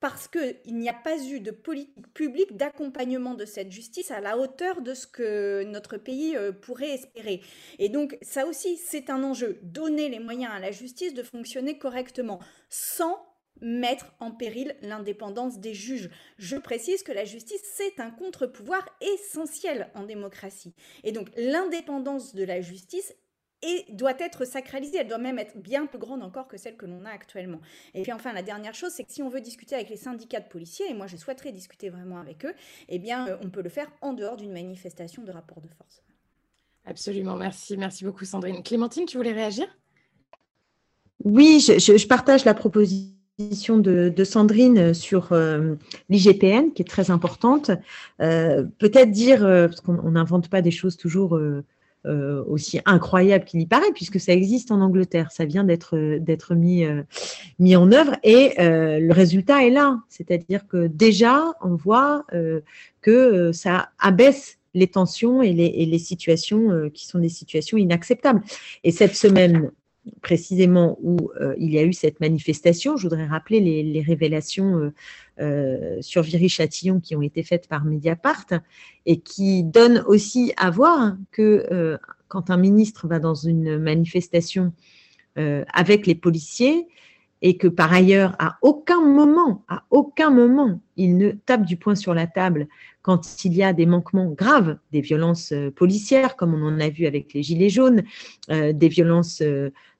[0.00, 4.38] parce qu'il n'y a pas eu de politique publique d'accompagnement de cette justice à la
[4.38, 7.42] hauteur de ce que notre pays euh, pourrait espérer.
[7.78, 11.78] Et donc ça aussi, c'est un enjeu, donner les moyens à la justice de fonctionner
[11.78, 13.18] correctement, sans
[13.60, 16.10] mettre en péril l'indépendance des juges.
[16.38, 20.74] Je précise que la justice, c'est un contre-pouvoir essentiel en démocratie.
[21.04, 23.14] Et donc l'indépendance de la justice
[23.62, 24.98] et doit être sacralisée.
[24.98, 27.60] Elle doit même être bien plus grande encore que celle que l'on a actuellement.
[27.94, 30.40] Et puis enfin, la dernière chose, c'est que si on veut discuter avec les syndicats
[30.40, 32.54] de policiers, et moi je souhaiterais discuter vraiment avec eux,
[32.88, 36.02] eh bien, euh, on peut le faire en dehors d'une manifestation de rapport de force.
[36.86, 37.76] Absolument, merci.
[37.76, 38.62] Merci beaucoup Sandrine.
[38.62, 39.66] Clémentine, tu voulais réagir?
[41.24, 45.74] Oui, je, partage la proposition de, Sandrine sur euh,
[46.08, 47.70] l'IGPN, qui est très importante.
[48.20, 51.64] Euh, peut-être dire, parce qu'on n'invente pas des choses toujours euh,
[52.04, 57.02] aussi incroyable qu'il y paraît, puisque ça existe en Angleterre, ça vient d'être mis euh,
[57.58, 62.24] mis en œuvre et euh, le résultat est là, c'est-à-dire que déjà on voit
[63.02, 68.40] que ça abaisse les tensions et les, et les situations qui sont des situations inacceptables.
[68.84, 69.70] Et cette semaine
[70.22, 74.92] précisément où il y a eu cette manifestation, je voudrais rappeler les, révélations
[75.40, 78.44] euh, sur Viry-Châtillon qui ont été faites par Mediapart
[79.06, 81.96] et qui donnent aussi à voir que euh,
[82.28, 84.74] quand un ministre va dans une manifestation
[85.38, 86.88] euh, avec les policiers
[87.40, 91.94] et que par ailleurs, à aucun moment, à aucun moment, il ne tape du poing
[91.94, 92.68] sur la table
[93.02, 97.06] quand il y a des manquements graves, des violences policières, comme on en a vu
[97.06, 98.02] avec les Gilets jaunes,
[98.48, 99.42] des violences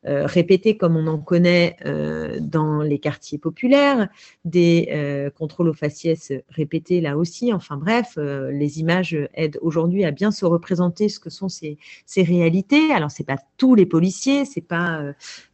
[0.06, 4.08] euh, répétés comme on en connaît euh, dans les quartiers populaires,
[4.46, 7.52] des euh, contrôles aux faciès répétés là aussi.
[7.52, 11.76] Enfin bref, les images aident aujourd'hui à bien se représenter ce que sont ces,
[12.16, 12.92] réalités.
[12.94, 15.02] Alors c'est pas tous les policiers, c'est pas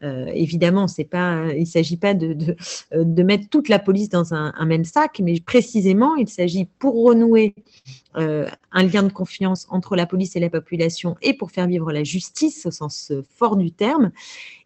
[0.03, 4.85] évidemment, c'est pas, il s'agit pas de, mettre toute la police dans un, un même
[4.85, 7.55] sac, mais précisément il s'agit pour renouer
[8.19, 11.93] euh, un lien de confiance entre la police et la population et pour faire vivre
[11.93, 14.11] la justice au sens euh, fort du terme,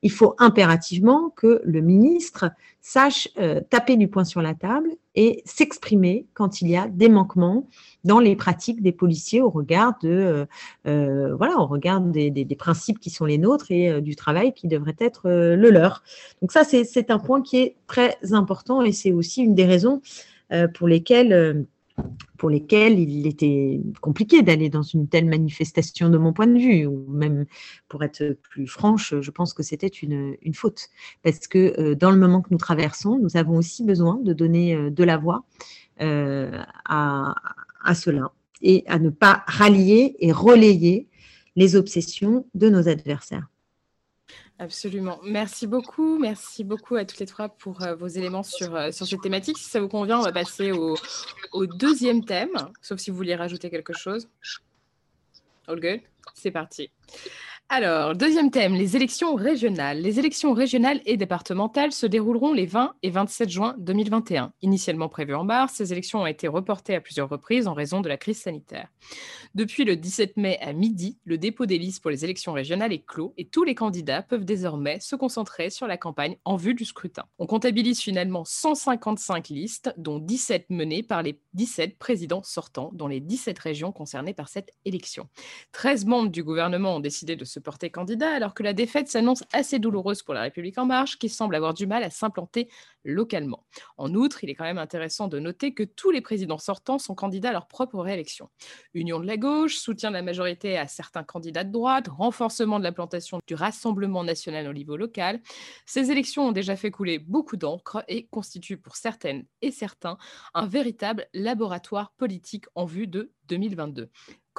[0.03, 5.43] il faut impérativement que le ministre sache euh, taper du poing sur la table et
[5.47, 7.67] s'exprimer quand il y a des manquements
[8.05, 10.47] dans les pratiques des policiers au regard de
[10.85, 14.97] voilà au regard des, des, principes qui sont les nôtres et du travail qui devrait
[15.01, 16.05] être le leur.
[16.41, 20.01] Donc ça c'est un point qui est très important et c'est aussi une des raisons
[20.75, 21.67] pour lesquelles
[22.39, 26.87] pour lesquels il était compliqué d'aller dans une telle manifestation de mon point de vue,
[26.87, 27.47] ou même
[27.89, 30.89] pour être plus franche, je pense que c'était une, faute.
[31.23, 34.75] Parce que euh, dans le moment que nous traversons, nous avons aussi besoin de donner
[34.75, 35.45] euh, de la voix
[36.01, 37.35] euh, à,
[37.85, 38.33] à cela
[38.63, 41.09] et à ne pas rallier et relayer
[41.57, 43.50] les obsessions de nos adversaires.
[44.61, 45.19] Absolument.
[45.25, 46.19] Merci beaucoup.
[46.19, 49.57] Merci beaucoup à toutes les trois pour euh, vos éléments sur, euh, sur cette thématique.
[49.57, 50.97] Si ça vous convient, on va passer au,
[51.67, 52.51] deuxième thème,
[52.83, 54.29] sauf si vous vouliez rajouter quelque chose.
[55.67, 56.01] All good
[56.35, 56.91] C'est parti.
[57.73, 60.01] Alors, deuxième thème, les élections régionales.
[60.01, 64.53] Les élections régionales et départementales se dérouleront les 20 et 27 juin 2021.
[64.63, 68.09] Initialement prévues en mars, ces élections ont été reportées à plusieurs reprises en raison de
[68.09, 68.89] la crise sanitaire.
[69.55, 73.07] Depuis le 17 mai à midi, le dépôt des listes pour les élections régionales est
[73.07, 76.85] clos et tous les candidats peuvent désormais se concentrer sur la campagne en vue du
[76.85, 77.27] scrutin.
[77.39, 83.21] On comptabilise finalement 155 listes, dont 17 menées par les 17 présidents sortants dans les
[83.21, 85.29] 17 régions concernées par cette élection.
[85.71, 89.45] 13 membres du gouvernement ont décidé de se porté candidat, alors que la défaite s'annonce
[89.53, 92.69] assez douloureuse pour la République en marche, qui semble avoir du mal à s'implanter
[93.05, 93.65] localement.
[93.97, 97.15] En outre, il est quand même intéressant de noter que tous les présidents sortants sont
[97.15, 98.51] candidats à leur propre réélection.
[98.95, 102.85] Union de la gauche, soutien de la majorité à certains candidats de droite, renforcement de
[102.85, 105.41] l'implantation du Rassemblement national au niveau local.
[105.87, 110.19] Ces élections ont déjà fait couler beaucoup d'encre et constituent pour certaines et certains
[110.55, 114.11] un véritable laboratoire politique en vue de 2022.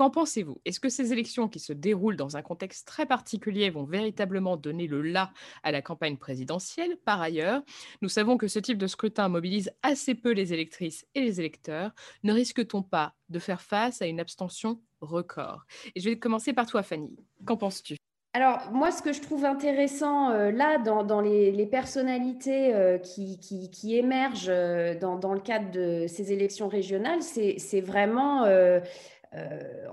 [0.01, 0.59] Qu'en pensez-vous?
[0.65, 4.87] Est-ce que ces élections qui se déroulent dans un contexte très particulier vont véritablement donner
[4.87, 6.97] le là à la campagne présidentielle?
[7.05, 7.61] Par ailleurs,
[8.01, 11.91] nous savons que ce type de scrutin mobilise assez peu les électrices et les électeurs.
[12.23, 15.67] Ne risque-t-on pas de faire face à une abstention record?
[15.93, 17.15] Et je vais commencer par toi, Fanny.
[17.45, 17.97] Qu'en penses-tu?
[18.33, 24.47] Alors, moi, ce que je trouve intéressant euh, là, dans, les, personnalités euh, qui, émergent
[24.49, 28.47] euh, dans, le cadre de ces élections régionales, c'est vraiment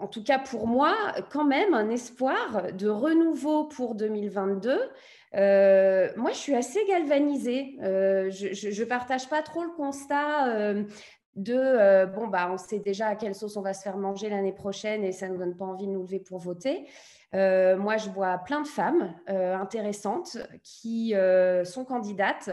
[0.00, 0.94] en tout cas pour moi,
[1.30, 4.76] quand même un espoir de renouveau pour 2022.
[6.16, 7.76] moi, je suis assez galvanisée.
[7.80, 10.74] je ne partage pas trop le constat
[11.36, 14.52] de bon, bah, on sait déjà à quelle sauce on va se faire manger l'année
[14.52, 16.88] prochaine et ça ne donne pas envie de nous lever pour voter.
[17.32, 21.14] moi, je vois plein de femmes intéressantes qui
[21.64, 22.50] sont candidates,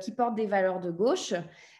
[0.00, 1.32] qui portent des valeurs de gauche,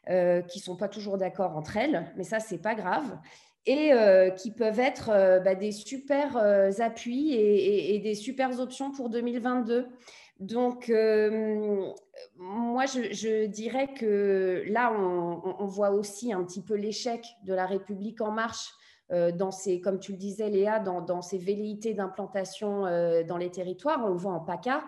[0.07, 3.19] qui ne sont pas toujours d'accord entre elles, mais ça, c'est pas grave
[3.67, 3.93] et
[4.37, 5.09] qui peuvent être
[5.45, 6.37] bah, des super
[6.81, 9.87] appuis et, des super options pour 2022.
[10.41, 10.89] Donc,
[12.37, 18.21] moi, je, dirais que là, on, voit aussi un petit peu l'échec de la République
[18.21, 18.73] en marche
[19.11, 22.83] dans ces, comme tu le disais, Léa, dans, ces velléités d'implantation
[23.27, 24.01] dans les territoires.
[24.05, 24.83] On le voit en PACA.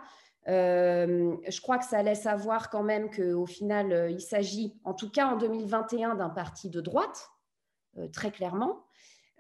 [0.47, 5.29] je crois que ça laisse voir quand même qu'au final, il s'agit, en tout cas
[5.29, 7.31] en 2021, d'un parti de droite,
[8.13, 8.85] très clairement.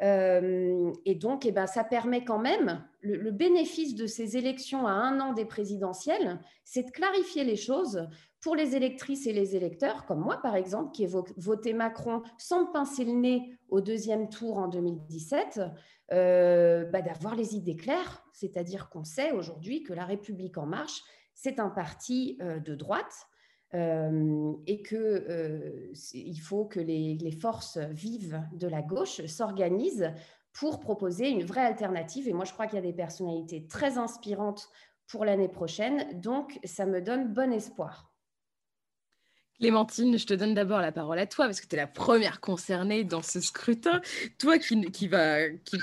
[0.02, 4.90] Euh, et donc, eh ben, ça permet quand même, le, bénéfice de ces élections à
[4.90, 8.08] un an des présidentielles, c'est de clarifier les choses
[8.40, 12.66] pour les électrices et les électeurs, comme moi par exemple, qui ai voté Macron sans
[12.66, 15.60] pincer le nez au deuxième tour en 2017,
[16.12, 18.24] euh, bah, d'avoir les idées claires.
[18.32, 21.02] C'est-à-dire qu'on sait aujourd'hui que la République en marche,
[21.34, 23.28] c'est un parti euh, de droite
[23.74, 25.92] euh, et qu'il euh,
[26.40, 30.12] faut que les, forces vives de la gauche s'organisent
[30.52, 32.28] pour proposer une vraie alternative.
[32.28, 34.68] Et moi, je crois qu'il y a des personnalités très inspirantes
[35.08, 38.13] pour l'année prochaine, donc ça me donne bon espoir.
[39.64, 42.42] Clémentine, je te donne d'abord la parole à toi parce que tu es la première
[42.42, 44.02] concernée dans ce scrutin.
[44.38, 45.78] Toi qui, qui va, qui,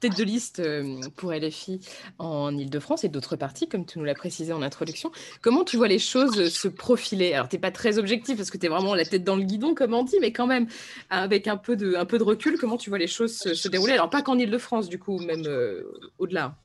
[0.00, 1.78] tête de liste euh, pour LFI
[2.18, 5.12] en Ile-de-France et d'autres partis, comme tu nous l'as précisé en introduction.
[5.42, 7.32] Comment tu vois les choses se profiler?
[7.34, 9.44] Alors, tu n'es pas très objectif parce que tu es vraiment la tête dans le
[9.44, 10.66] guidon, comme on dit, mais quand même,
[11.08, 13.92] avec un peu de, un peu de recul, comment tu vois les choses se, dérouler?
[13.92, 15.84] Alors, pas qu'en Ile-de-France, du coup, même euh,
[16.18, 16.56] au-delà.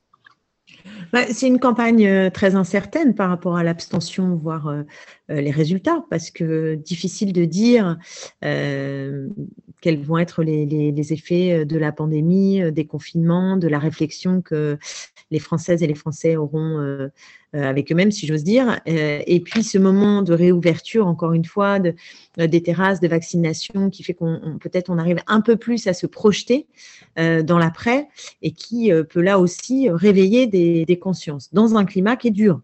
[1.14, 4.84] Bah, c'est une campagne euh, très incertaine par rapport à l'abstention, voire
[5.30, 7.98] les résultats, parce que difficile de dire
[9.86, 14.42] quels vont être les, effets euh, de la pandémie, euh, des confinements, de la réflexion
[14.42, 14.80] que
[15.32, 17.10] les Françaises et les Français auront euh,
[17.54, 18.80] avec eux-mêmes, si j'ose dire.
[18.86, 21.96] Et puis ce moment de réouverture, encore une fois, de,
[22.38, 26.06] des terrasses, de vaccination, qui fait qu'on peut-être on arrive un peu plus à se
[26.06, 26.68] projeter
[27.16, 28.10] dans l'après
[28.42, 32.62] et qui peut là aussi réveiller des consciences dans un climat qui est dur.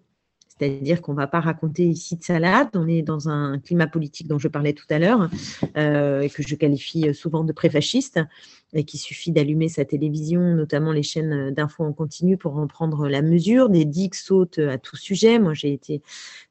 [0.62, 2.70] C'est-à-dire qu'on ne va pas raconter ici de salade.
[2.76, 5.28] On est dans un climat politique dont je parlais tout à l'heure
[5.76, 8.20] euh, et que je qualifie souvent de préfasciste
[8.74, 13.08] et qu'il suffit d'allumer sa télévision, notamment les chaînes d'infos en continu pour en prendre
[13.08, 13.70] la mesure.
[13.70, 15.40] Des digues sautent à tout sujet.
[15.40, 16.04] Moi, j'ai été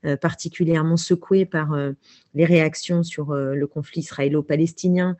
[0.04, 1.92] euh, particulièrement secouée par euh,
[2.34, 5.16] les réactions sur le conflit israélo-palestinien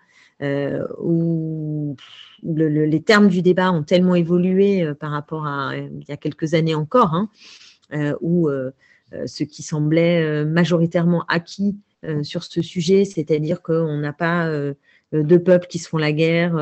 [0.98, 1.96] où
[2.42, 6.74] les termes du débat ont tellement évolué par rapport à il y a quelques années
[6.74, 7.14] encore.
[7.14, 7.69] Hein, euh,
[8.20, 8.70] où euh,
[9.12, 11.76] euh, ce qui semblait majoritairement acquis
[12.22, 14.50] sur ce sujet, c'est-à-dire qu'on n'a pas
[15.12, 16.58] deux peuples qui se font la guerre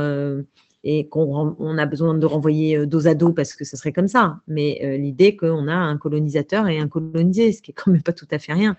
[0.83, 4.41] et qu'on a besoin de renvoyer dos à dos parce que ce serait comme ça.
[4.49, 8.13] Mais l'idée qu'on a un colonisateur et un colonisé, ce qui est quand même pas
[8.13, 8.77] tout à fait rien,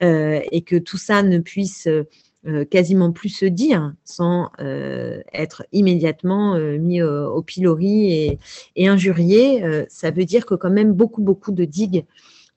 [0.00, 1.88] et que tout ça ne puisse
[2.70, 4.50] quasiment plus se dire sans
[5.32, 8.38] être immédiatement mis au, pilori et,
[8.76, 12.04] et injurié, ça veut dire que quand même beaucoup, beaucoup de digues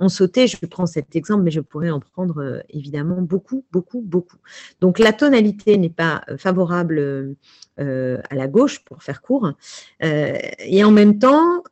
[0.02, 0.48] ont sauté.
[0.48, 4.38] Je prends cet exemple, mais je pourrais en prendre évidemment beaucoup, beaucoup, beaucoup.
[4.82, 7.36] Donc la tonalité n'est pas favorable
[7.78, 9.54] à la gauche, pour faire court.
[10.02, 11.64] et en même temps,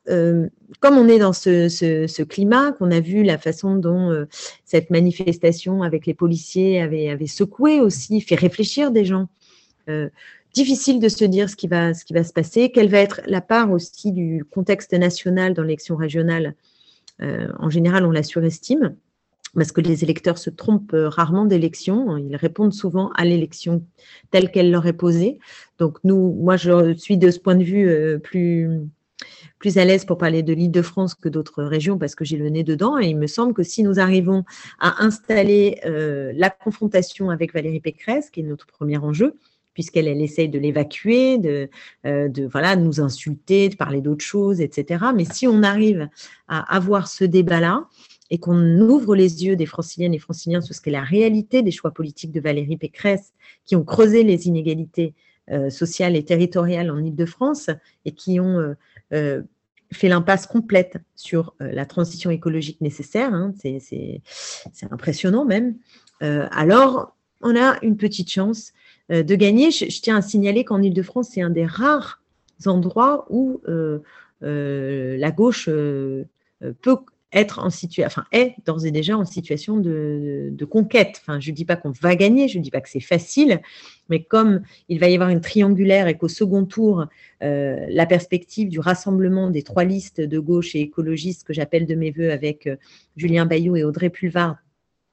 [0.79, 4.25] comme on est dans ce, climat, qu'on a vu la façon dont euh,
[4.65, 9.27] cette manifestation avec les policiers avait, secoué aussi, fait réfléchir des gens.
[9.89, 10.09] Euh,
[10.53, 14.11] difficile de se dire ce qui va se passer, quelle va être la part aussi
[14.11, 16.55] du contexte national dans l'élection régionale.
[17.21, 18.95] Euh, en général, on la surestime
[19.55, 22.17] parce que les électeurs se trompent rarement d'élection.
[22.17, 23.84] Ils répondent souvent à l'élection
[24.29, 25.39] telle qu'elle leur est posée.
[25.79, 28.69] Donc nous, moi, je suis de ce point de vue plus
[29.60, 32.38] plus à l'aise pour parler de l'île de France que d'autres régions parce que j'ai
[32.38, 32.97] le nez dedans.
[32.97, 34.45] Et il me semble que si nous arrivons
[34.79, 39.36] à installer euh, la confrontation avec Valérie Pécresse, qui est notre premier enjeu,
[39.79, 41.69] puisqu'elle elle essaye de l'évacuer, de,
[42.05, 45.05] euh, de nous insulter, de parler d'autres choses, etc.
[45.15, 46.09] Mais si on arrive
[46.49, 47.87] à avoir ce débat-là,
[48.29, 51.71] et qu'on ouvre les yeux des franciliennes et franciliens sur ce qu'est la réalité des
[51.71, 53.31] choix politiques de Valérie Pécresse,
[53.63, 55.13] qui ont creusé les inégalités
[55.49, 57.69] euh, sociales et territoriales en Ile-de-France
[58.04, 58.75] et qui ont
[59.13, 59.41] euh,
[59.93, 64.21] fait l'impasse complète sur la transition écologique nécessaire, hein, c'est
[64.91, 65.77] impressionnant même,
[66.19, 68.73] alors on a une petite chance
[69.10, 69.71] de gagner.
[69.71, 72.21] Je, tiens à signaler qu'en Ile-de-France, c'est un des rares
[72.65, 73.62] endroits où
[74.41, 76.97] la gauche peut
[77.31, 81.21] être en situation, enfin, est d'ores et déjà en situation de, conquête.
[81.21, 83.62] Enfin, je ne dis pas qu'on va gagner, je ne dis pas que c'est facile,
[84.10, 87.05] mais comme il va y avoir une triangulaire et qu'au second tour,
[87.43, 91.95] euh, la perspective du rassemblement des trois listes de gauche et écologistes que j'appelle de
[91.95, 92.75] mes voeux avec euh,
[93.15, 94.57] Julien Bayou et Audrey Pulvar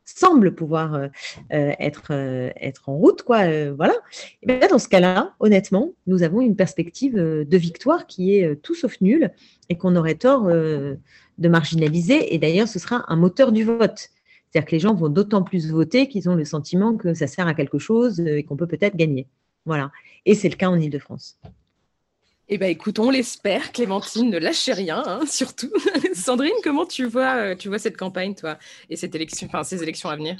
[0.06, 1.08] semble pouvoir euh,
[1.50, 3.72] être, être en route, quoi.
[3.72, 3.94] voilà.
[4.42, 8.74] Et bien, dans ce cas-là, honnêtement, nous avons une perspective de victoire qui est tout
[8.74, 9.32] sauf nulle
[9.68, 12.34] et qu'on aurait tort de marginaliser.
[12.34, 14.10] Et d'ailleurs, ce sera un moteur du vote.
[14.50, 17.46] C'est-à-dire que les gens vont d'autant plus voter qu'ils ont le sentiment que ça sert
[17.46, 19.26] à quelque chose et qu'on peut peut-être gagner.
[19.66, 19.90] Voilà.
[20.24, 21.38] Et c'est le cas en Ile-de-France.
[22.48, 23.72] Eh bien, écoute, on l'espère.
[23.72, 25.72] Clémentine, ne lâchez rien, hein, surtout.
[26.14, 29.82] Sandrine, comment tu vois, euh, tu vois cette campagne, toi, et cette élection, enfin, ces
[29.82, 30.36] élections à venir?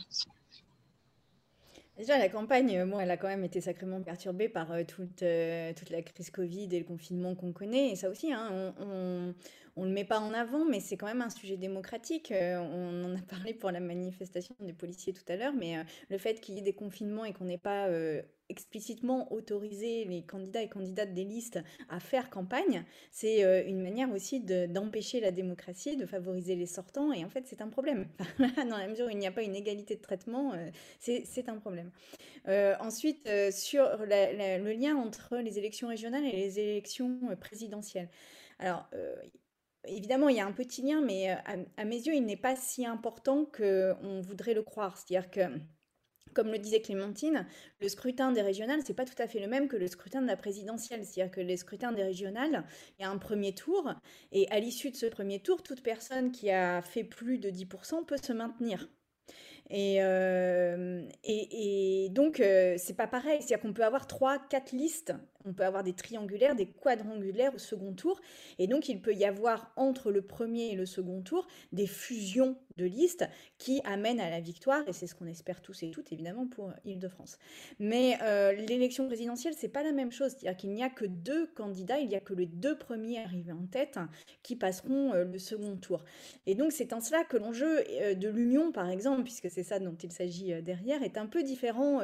[1.99, 5.73] Déjà, la campagne, moi, elle a quand même été sacrément perturbée par euh, toute, euh,
[5.75, 7.91] toute la crise Covid et le confinement qu'on connaît.
[7.91, 9.35] Et ça aussi, hein, on
[9.83, 12.33] ne le met pas en avant, mais c'est quand même un sujet démocratique.
[12.33, 15.83] Euh, on en a parlé pour la manifestation des policiers tout à l'heure, mais euh,
[16.09, 20.23] le fait qu'il y ait des confinements et qu'on n'ait pas euh, explicitement autorisé les
[20.23, 21.59] candidats et candidates des listes
[21.91, 27.25] à faire campagne, c'est une manière aussi d'empêcher la démocratie, de favoriser les sortants, et
[27.25, 28.07] en fait c'est un problème.
[28.39, 30.55] Dans la mesure où il n'y a pas une égalité de traitement,
[31.01, 31.91] c'est un problème.
[32.79, 38.09] ensuite, sur le lien entre les élections régionales et les élections présidentielles.
[38.61, 38.89] Alors,
[39.87, 42.57] évidemment, il y a un petit lien, mais euh, à, mes yeux, il n'est pas
[42.57, 44.97] si important qu'on voudrait le croire.
[44.97, 45.41] C'est-à-dire que,
[46.35, 47.47] comme le disait Clémentine,
[47.81, 50.27] le scrutin des régionales, c'est pas tout à fait le même que le scrutin de
[50.27, 51.05] la présidentielle.
[51.05, 52.65] C'est-à-dire que les scrutins des régionales,
[52.99, 53.93] il y a un premier tour,
[54.33, 58.05] et à l'issue de ce premier tour, toute personne qui a fait plus de 10%
[58.05, 58.89] peut se maintenir.
[59.71, 63.39] Et, euh, et, donc, euh, c'est pas pareil.
[63.41, 65.13] C'est-à-dire qu'on peut avoir trois, quatre listes
[65.47, 68.21] on peut avoir des triangulaires, des quadrangulaires au second tour.
[68.59, 72.57] Et donc, il peut y avoir entre le premier et le second tour des fusions
[72.77, 73.25] de listes
[73.59, 74.83] qui amènent à la victoire.
[74.87, 77.39] Et c'est ce qu'on espère tous et toutes, évidemment, pour Île-de-France.
[77.79, 80.33] Mais euh, l'élection présidentielle, c'est pas la même chose.
[80.33, 83.53] C'est-à-dire qu'il n'y a que deux candidats, il n'y a que les deux premiers arrivés
[83.53, 83.99] en tête
[84.43, 86.05] qui passeront euh, le second tour.
[86.47, 89.79] Et donc, c'est en cela que l'enjeu euh, de l'union, par exemple, puisque c'est ça
[89.79, 92.01] dont il s'agit derrière, est un peu différent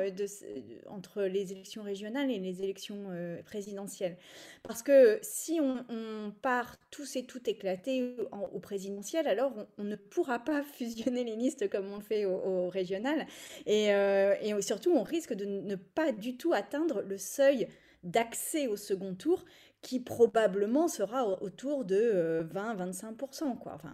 [0.88, 3.06] entre les élections régionales et les élections
[3.44, 4.16] présidentielle.
[4.62, 8.16] Parce que si on, part tous et toutes éclatés
[8.52, 12.68] au présidentiel, alors on, ne pourra pas fusionner les listes comme on le fait au,
[12.68, 13.26] régional.
[13.66, 17.68] Et, euh, et surtout, on risque de ne pas du tout atteindre le seuil
[18.02, 19.44] d'accès au second tour
[19.82, 23.92] qui probablement sera autour de 20-25%, euh, enfin,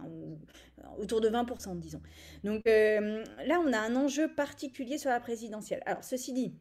[0.99, 2.01] autour de 20%, disons.
[2.43, 5.81] Donc euh, là, on a un enjeu particulier sur la présidentielle.
[5.87, 6.53] Alors, ceci dit,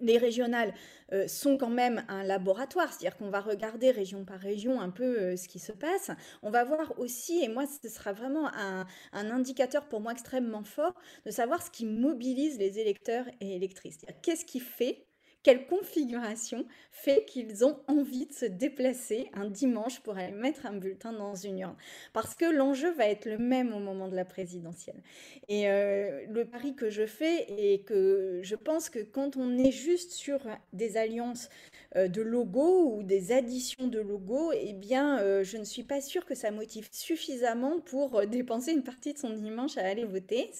[0.00, 0.74] les régionales
[1.12, 5.18] euh, sont quand même un laboratoire, c'est-à-dire qu'on va regarder région par région un peu
[5.18, 6.10] euh, ce qui se passe.
[6.42, 10.64] On va voir aussi, et moi ce sera vraiment un, un indicateur pour moi extrêmement
[10.64, 10.94] fort,
[11.26, 14.04] de savoir ce qui mobilise les électeurs et électrices.
[14.22, 15.07] Qu'est-ce qui fait
[15.42, 20.72] quelle configuration fait qu'ils ont envie de se déplacer un dimanche pour aller mettre un
[20.72, 21.76] bulletin dans une urne?
[22.12, 25.02] Parce que l'enjeu va être le même au moment de la présidentielle.
[25.48, 29.70] Et euh, le pari que je fais est que je pense que quand on est
[29.70, 30.40] juste sur
[30.72, 31.48] des alliances
[31.94, 36.26] de logos ou des additions de logos, eh bien, euh, je ne suis pas sûre
[36.26, 40.50] que ça motive suffisamment pour dépenser une partie de son dimanche à aller voter,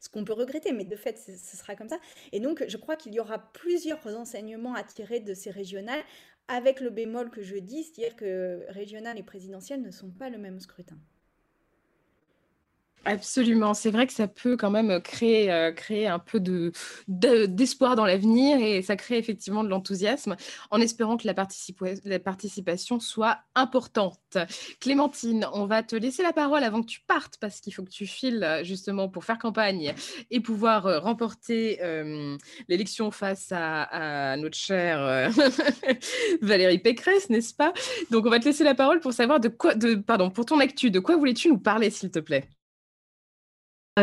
[0.00, 1.98] ce qu'on peut regretter, mais de fait, ce sera comme ça.
[2.32, 6.02] Et donc, je crois qu'il y aura plusieurs enseignements à tirer de ces régionales,
[6.48, 10.38] avec le bémol que je dis, c'est-à-dire que régionales et présidentielles ne sont pas le
[10.38, 10.98] même scrutin.
[13.06, 16.70] Absolument, c'est vrai que ça peut quand même créer, euh, créer un peu de,
[17.08, 20.36] d'espoir dans l'avenir et ça crée effectivement de l'enthousiasme
[20.70, 21.32] en espérant que la,
[22.18, 24.36] participation soit importante.
[24.80, 27.90] Clémentine, on va te laisser la parole avant que tu partes parce qu'il faut que
[27.90, 29.94] tu files justement pour faire campagne
[30.30, 32.36] et pouvoir euh, remporter euh,
[32.68, 35.30] l'élection face à, notre chère
[36.42, 37.72] Valérie Pécresse, n'est-ce pas?
[38.10, 39.72] Donc on va te laisser la parole pour savoir de quoi,
[40.06, 42.46] pardon, pour ton actu, de quoi voulais-tu nous parler s'il te plaît?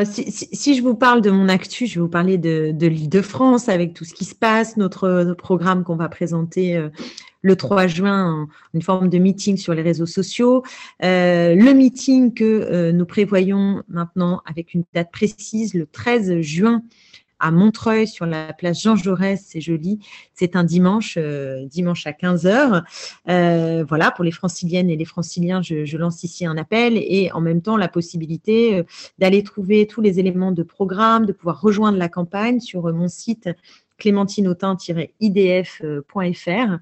[0.01, 3.21] Euh, si, je vous parle de mon actu, je vais vous parler de, l'île de
[3.21, 6.89] France avec tout ce qui se passe, notre, programme qu'on va présenter euh,
[7.41, 10.63] le 3 juin, une forme de meeting sur les réseaux sociaux.
[11.03, 16.83] Euh, le meeting que nous prévoyons maintenant avec une date précise, le 13 juin
[17.39, 19.99] à Montreuil sur la place Jean Jaurès, c'est joli.
[20.33, 22.83] C'est un dimanche, euh, dimanche à 15h.
[23.29, 27.41] Euh, voilà, pour les franciliennes et les franciliens, je, lance ici un appel et en
[27.41, 28.83] même temps la possibilité euh,
[29.17, 33.49] d'aller trouver tous les éléments de programme, de pouvoir rejoindre la campagne sur mon site
[33.97, 36.77] clémentineautin-idf.fr.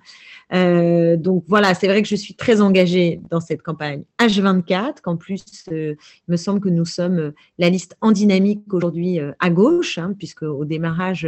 [0.54, 5.18] Euh, donc voilà, c'est vrai que je suis très engagée dans cette campagne H24, qu'en
[5.18, 5.96] plus, euh,
[6.28, 10.14] il me semble que nous sommes euh, la liste en dynamique aujourd'hui à gauche, hein,
[10.18, 11.28] puisque au démarrage,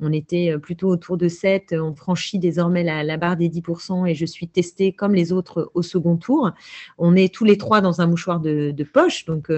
[0.00, 4.26] on était plutôt autour de 7, on franchit désormais la, barre des 10% et je
[4.26, 6.50] suis testée comme les autres au second tour.
[6.96, 9.50] On est tous les trois dans un mouchoir de poche, donc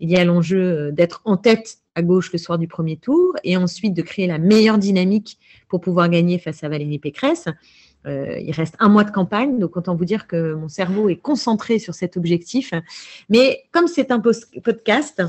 [0.00, 3.56] il y a l'enjeu d'être en tête à gauche le soir du premier tour et
[3.56, 5.38] ensuite de créer la meilleure dynamique
[5.68, 7.48] pour pouvoir gagner face à Valérie Pécresse.
[8.06, 11.16] Euh, il reste un mois de campagne, donc autant vous dire que mon cerveau est
[11.16, 12.72] concentré sur cet objectif.
[13.28, 15.22] Mais comme c'est un podcast,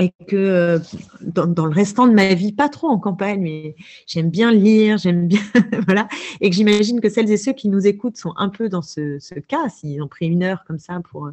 [0.00, 0.78] et que euh,
[1.20, 3.76] dans, le restant de ma vie, pas trop en campagne, mais
[4.06, 5.40] j'aime bien lire, j'aime bien,
[5.86, 6.08] voilà,
[6.40, 9.18] et que j'imagine que celles et ceux qui nous écoutent sont un peu dans ce,
[9.40, 11.32] cas, s'ils ont pris une heure comme ça pour euh,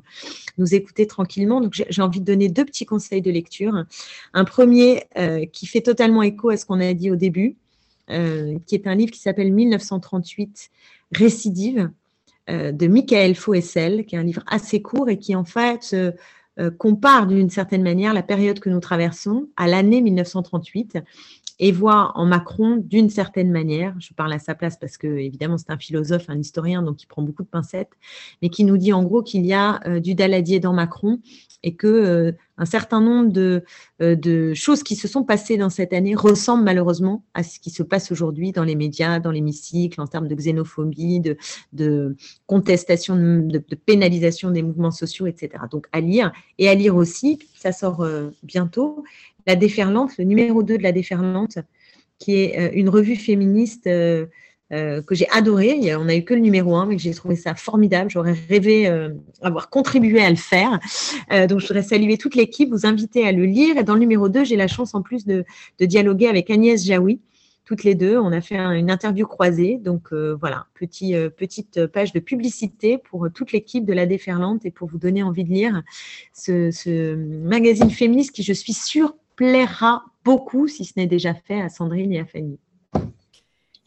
[0.58, 1.62] nous écouter tranquillement.
[1.62, 3.86] Donc j'ai envie de donner deux petits conseils de lecture.
[4.34, 7.56] Un premier euh, qui fait totalement écho à ce qu'on a dit au début,
[8.08, 10.70] qui est un livre qui s'appelle 1938
[11.14, 11.92] Récidive
[12.50, 15.96] de Michael Foessel, qui est un livre assez court et qui en fait
[16.78, 21.00] compare d'une certaine manière la période que nous traversons à l'année 1938
[21.62, 25.60] et voit en Macron d'une certaine manière, je parle à sa place parce que évidemment
[25.60, 27.92] c'est un philosophe, un historien, donc il prend beaucoup de pincettes,
[28.42, 31.20] mais qui nous dit en gros qu'il y a euh, du Daladier dans Macron
[31.62, 33.64] et que euh, un certain nombre de,
[34.02, 37.70] euh, de, choses qui se sont passées dans cette année ressemblent malheureusement à ce qui
[37.70, 41.22] se passe aujourd'hui dans les médias, dans l'hémicycle, en termes de xénophobie,
[41.74, 42.16] de,
[42.48, 45.64] contestation, de, pénalisation des mouvements sociaux, etc.
[45.70, 48.04] Donc à lire et à lire aussi, ça sort
[48.42, 49.04] bientôt,
[49.48, 51.60] La Déferlante, le numéro 2 de La Déferlante,
[52.20, 53.88] qui est une revue féministe
[54.72, 55.94] euh, que j'ai adoré.
[55.98, 58.10] On n'a eu que le numéro 1, mais j'ai trouvé ça formidable.
[58.10, 59.10] J'aurais rêvé euh,
[59.42, 60.80] avoir contribué à le faire.
[61.34, 63.78] Euh, donc, je voudrais saluer toute l'équipe, vous inviter à le lire.
[63.78, 65.44] Et dans le numéro 2, j'ai la chance en plus de,
[65.82, 67.20] dialoguer avec Agnès Jaoui.
[67.66, 69.78] Toutes les deux, on a fait une interview croisée.
[69.78, 74.90] Donc voilà, petit, petite page de publicité pour toute l'équipe de la Déferlante et pour
[74.90, 75.82] vous donner envie de lire
[76.34, 81.68] ce magazine féministe qui, je suis sûre, plaira beaucoup, si ce n'est déjà fait, à
[81.68, 82.60] Sandrine et à Fanny.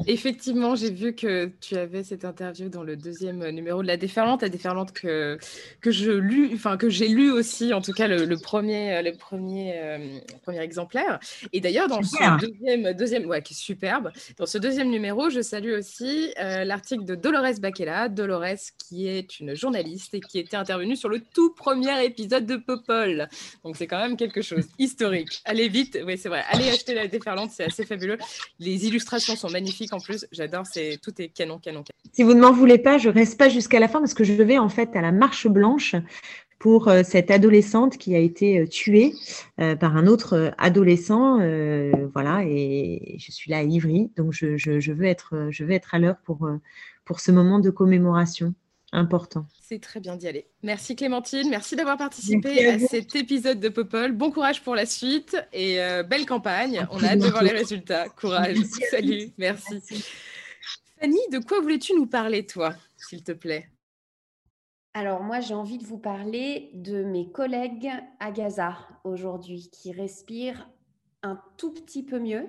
[0.09, 4.43] Effectivement, j'ai vu que tu avais cette interview dans le deuxième numéro de La Déferlante,
[4.43, 5.39] La Déferlante que,
[5.81, 9.73] que je lu, enfin que j'ai lu aussi, en tout cas le, premier, le premier,
[9.77, 11.21] euh, premier exemplaire.
[11.53, 15.41] Et d'ailleurs, dans ce deuxième, deuxième, ouais, qui est superbe, dans ce deuxième numéro, je
[15.41, 20.57] salue aussi euh, l'article de Dolores Baquela, Dolores qui est une journaliste et qui était
[20.57, 23.29] intervenue sur le tout premier épisode de Popol.
[23.63, 25.41] Donc c'est quand même quelque chose historique.
[25.45, 28.19] Allez vite, oui c'est vrai, allez acheter La Déferlante, c'est assez fabuleux.
[28.59, 30.27] Les illustrations sont magnifiques en plus.
[30.33, 30.65] J'adore,
[31.03, 33.89] tout est canon, canon, Si vous ne m'en voulez pas, je reste pas jusqu'à la
[33.89, 35.95] fin parce que je vais en fait à la marche blanche
[36.65, 39.13] pour euh, cette adolescente qui a été euh, tuée
[39.61, 41.37] euh, par un autre adolescent.
[42.13, 45.95] voilà, et je suis là à Ivry, donc je, je, veux, être, je veux être
[45.95, 46.49] à l'heure pour,
[47.05, 48.55] pour ce moment de commémoration
[48.95, 49.47] important.
[49.61, 50.47] C'est très bien d'y aller.
[50.63, 54.13] Merci Clémentine, merci d'avoir participé à, cet épisode de Popol.
[54.13, 56.87] Bon courage pour la suite et euh, belle campagne.
[56.91, 58.09] On a hâte de voir les résultats.
[58.09, 58.59] Courage.
[58.91, 59.83] Salut, merci.
[60.99, 63.69] Fanny, de quoi voulais-tu nous parler, toi, s'il te plaît?
[64.95, 67.91] Alors moi, j'ai envie de vous parler de mes collègues
[68.21, 70.69] à Gaza aujourd'hui qui respirent
[71.25, 72.49] un tout petit peu mieux,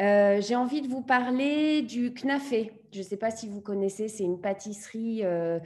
[0.00, 2.72] euh, j'ai envie de vous parler du knafé.
[2.92, 5.58] Je ne sais pas si vous connaissez, c'est une pâtisserie euh,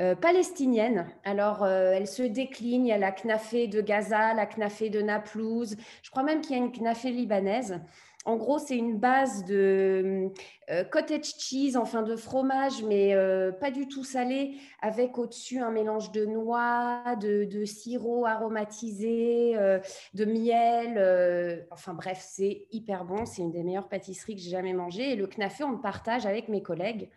[0.00, 1.06] euh, palestinienne.
[1.24, 2.84] Alors, elle se décline.
[2.84, 5.76] Il y a la knafé de Gaza, la knafé de Naplouse.
[6.02, 7.80] Je crois même qu'il y a une knafé libanaise.
[8.26, 10.30] En gros, c'est une base de
[10.70, 15.70] euh, cottage cheese, enfin de fromage, mais euh, pas du tout salé, avec au-dessus un
[15.70, 19.78] mélange de noix, de, sirop aromatisé, euh,
[20.14, 21.66] de miel.
[21.70, 23.26] enfin bref, c'est hyper bon.
[23.26, 25.12] C'est une des meilleures pâtisseries que j'ai jamais mangées.
[25.12, 27.10] Et le knafé, on le partage avec mes collègues.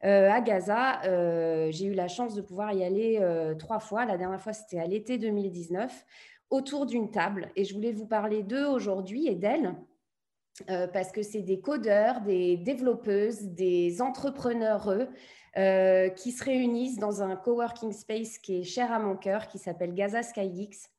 [0.00, 1.00] à Gaza,
[1.70, 3.20] j'ai eu la chance de pouvoir y aller
[3.58, 4.06] trois fois.
[4.06, 6.04] La dernière fois, c'était à l'été 2019,
[6.48, 7.50] autour d'une table.
[7.54, 9.74] Et je voulais vous parler d'eux aujourd'hui et d'elles
[10.70, 14.88] euh, parce que c'est des codeurs, des développeuses, des entrepreneurs
[15.56, 19.58] euh, qui se réunissent dans un coworking space qui est cher à mon cœur, qui
[19.58, 20.90] s'appelle Gaza Skygeeks.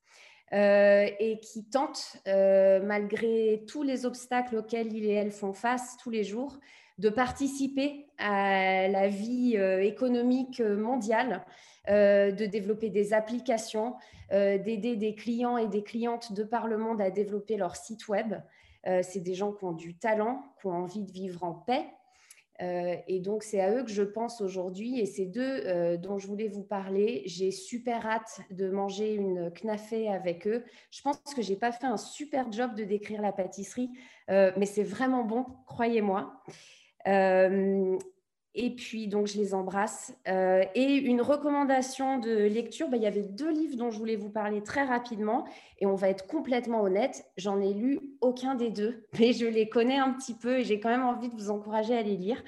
[0.53, 6.12] Euh, et qui tentent, malgré tous les obstacles auxquels ils et elles font face tous
[6.12, 6.60] les jours,
[6.99, 11.43] de participer à la vie économique mondiale,
[11.88, 13.95] de développer des applications,
[14.30, 18.36] d'aider des clients et des clientes de par le monde à développer leur site web,
[19.02, 21.86] c'est des gens qui ont du talent, qui ont envie de vivre en paix.
[22.60, 25.00] et donc, c'est à eux que je pense aujourd'hui.
[25.00, 27.24] Et c'est d'eux dont je voulais vous parler.
[27.26, 30.64] J'ai super hâte de manger une knafée avec eux.
[30.92, 33.90] Je pense que je n'ai pas fait un super job de décrire la pâtisserie,
[34.30, 36.42] mais c'est vraiment bon, croyez-moi.
[38.58, 40.16] Et puis, donc, je les embrasse.
[40.30, 44.16] Euh, et une recommandation de lecture, bah, il y avait deux livres dont je voulais
[44.16, 45.45] vous parler très rapidement.
[45.80, 49.68] Et on va être complètement honnête, j'en ai lu aucun des deux, mais je les
[49.68, 52.41] connais un petit peu et j'ai quand même envie de vous encourager à les lire.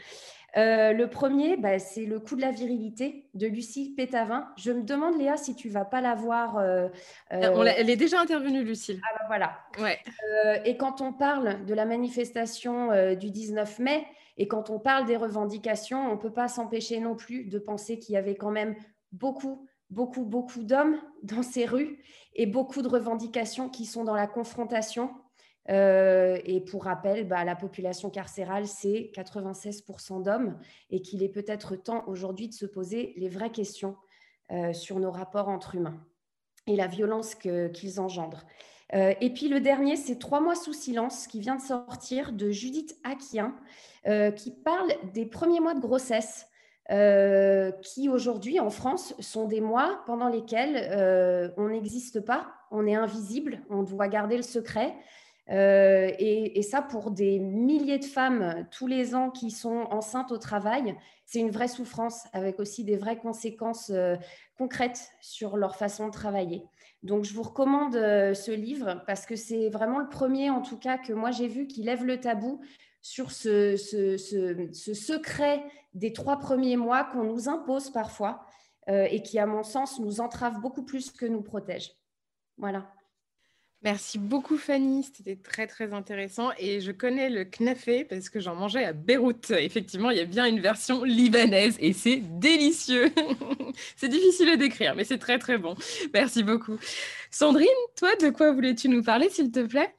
[0.55, 4.47] Euh, le premier, bah, c'est Le coup de la virilité de Lucie Pétavin.
[4.57, 6.57] Je me demande, Léa, si tu vas pas la voir.
[6.57, 6.87] Euh,
[7.29, 9.01] elle est déjà intervenue, Lucille.
[9.03, 9.59] Ah bah voilà.
[9.77, 9.99] Ouais.
[10.65, 14.07] et quand on parle de la manifestation du 19 mai,
[14.37, 17.99] et quand on parle des revendications, on ne peut pas s'empêcher non plus de penser
[17.99, 18.75] qu'il y avait quand même
[19.11, 21.99] beaucoup, beaucoup, beaucoup d'hommes dans ces rues
[22.35, 25.11] et beaucoup de revendications qui sont dans la confrontation.
[25.69, 30.57] Euh, et pour rappel, bah, la population carcérale, c'est 96% d'hommes
[30.89, 33.97] et qu'il est peut-être temps aujourd'hui de se poser les vraies questions
[34.51, 35.99] euh, sur nos rapports entre humains
[36.67, 38.45] et la violence qu'ils engendrent.
[38.93, 42.51] Euh, et puis le dernier, c'est Trois mois sous silence qui vient de sortir de
[42.51, 43.55] Judith Aquien,
[44.07, 46.47] euh, qui parle des premiers mois de grossesse.
[46.89, 52.95] Euh, qui aujourd'hui en France sont des mois pendant lesquels on n'existe pas, on est
[52.95, 54.95] invisible, on doit garder le secret.
[55.49, 60.95] et, ça, pour des milliers de femmes tous les ans qui sont enceintes au travail,
[61.25, 63.91] c'est une vraie souffrance avec aussi des vraies conséquences
[64.57, 66.63] concrètes sur leur façon de travailler.
[67.03, 70.77] Donc, je vous recommande euh, ce livre parce que c'est vraiment le premier, en tout
[70.77, 72.61] cas, que moi j'ai vu qui lève le tabou
[73.01, 73.75] sur ce,
[74.93, 78.45] secret des trois premiers mois qu'on nous impose parfois
[78.89, 81.91] euh, et qui, à mon sens, nous entrave beaucoup plus que nous protège.
[82.57, 82.91] Voilà.
[83.83, 88.55] Merci beaucoup Fanny, c'était très très intéressant et je connais le knafé parce que j'en
[88.55, 89.51] mangeais à Beyrouth.
[89.51, 93.11] Effectivement, il y a bien une version libanaise et c'est délicieux.
[93.95, 95.75] c'est difficile à décrire mais c'est très très bon.
[96.13, 96.77] Merci beaucoup.
[97.29, 99.93] Sandrine, toi de quoi voulais-tu nous parler s'il te plaît?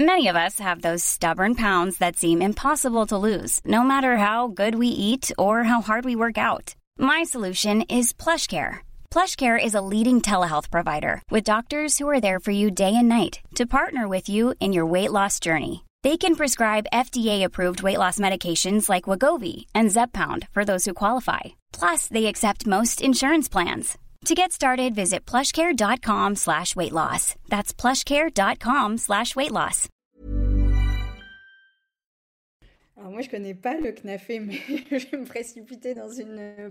[0.00, 4.46] Many of us have those stubborn pounds that seem impossible to lose, no matter how
[4.46, 6.76] good we eat or how hard we work out.
[6.98, 8.87] My solution is PlushCare.
[9.10, 13.08] PlushCare is a leading telehealth provider with doctors who are there for you day and
[13.08, 15.84] night to partner with you in your weight loss journey.
[16.04, 21.40] They can prescribe FDA-approved weight loss medications like Wagovi and Zepbound for those who qualify.
[21.72, 23.98] Plus, they accept most insurance plans.
[24.26, 27.34] To get started, visit plushcare.com slash weight loss.
[27.48, 29.88] That's plushcare.com slash weight loss.
[32.96, 36.70] Moi, je connais pas le knafé, mais je vais me précipiter dans une euh,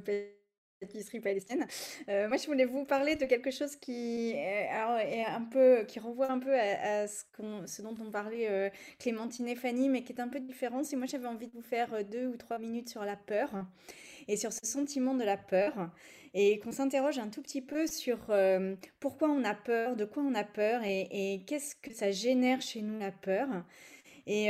[0.79, 1.67] pâtisserie palestinienne.
[2.09, 6.31] Euh, moi, je voulais vous parler de quelque chose qui, est, un peu, qui renvoie
[6.31, 8.69] un peu à, ce, dont on parlait euh,
[8.99, 10.83] Clémentine et Fanny, mais qui est un peu différent.
[10.83, 13.65] C'est moi, j'avais envie de vous faire euh, deux ou trois minutes sur la peur
[14.27, 15.89] et sur ce sentiment de la peur
[16.33, 18.17] et qu'on s'interroge un tout petit peu sur
[18.99, 22.61] pourquoi on a peur, de quoi on a peur et, et qu'est-ce que ça génère
[22.61, 23.47] chez nous la peur.
[24.27, 24.49] Et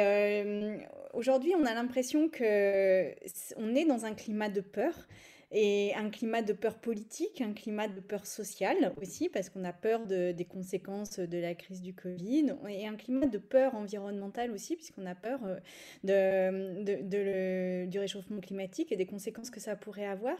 [1.13, 3.13] aujourd'hui, on a l'impression que
[3.57, 5.07] on est dans un climat de peur
[5.51, 9.73] et un climat de peur politique, un climat de peur sociale aussi, parce qu'on a
[9.73, 14.51] peur de, des conséquences de la crise du Covid, et un climat de peur environnementale
[14.51, 15.59] aussi, puisqu'on a peur euh,
[16.03, 20.37] de, de, de du réchauffement climatique et des conséquences que ça pourrait avoir.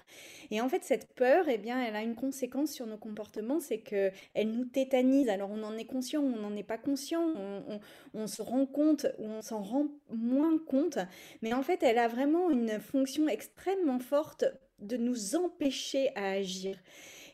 [0.52, 3.80] Et en fait, cette peur, eh bien, elle a une conséquence sur nos comportements, c'est
[3.80, 5.30] qu'elle nous tétanise.
[5.30, 7.80] Alors, on en est conscient on n'en est pas conscient, on, on,
[8.14, 11.00] on se rend compte ou on s'en rend moins compte,
[11.42, 14.46] mais en fait, elle a vraiment une fonction extrêmement forte
[14.80, 16.78] de nous empêcher à agir.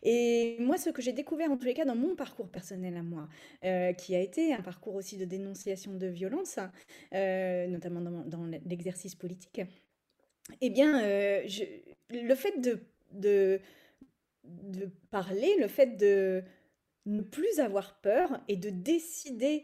[0.04, 3.04] Et moi, ce que j'ai découvert, en tous les cas, dans mon parcours personnel à
[3.04, 3.30] moi,
[3.64, 6.60] euh, qui a été un parcours aussi de dénonciation de violence,
[7.14, 9.62] euh, notamment dans, l'exercice politique,
[10.60, 11.48] eh bien, euh,
[12.10, 13.62] le fait de
[15.10, 16.44] parler, le fait de
[17.06, 19.64] ne plus avoir peur et de décider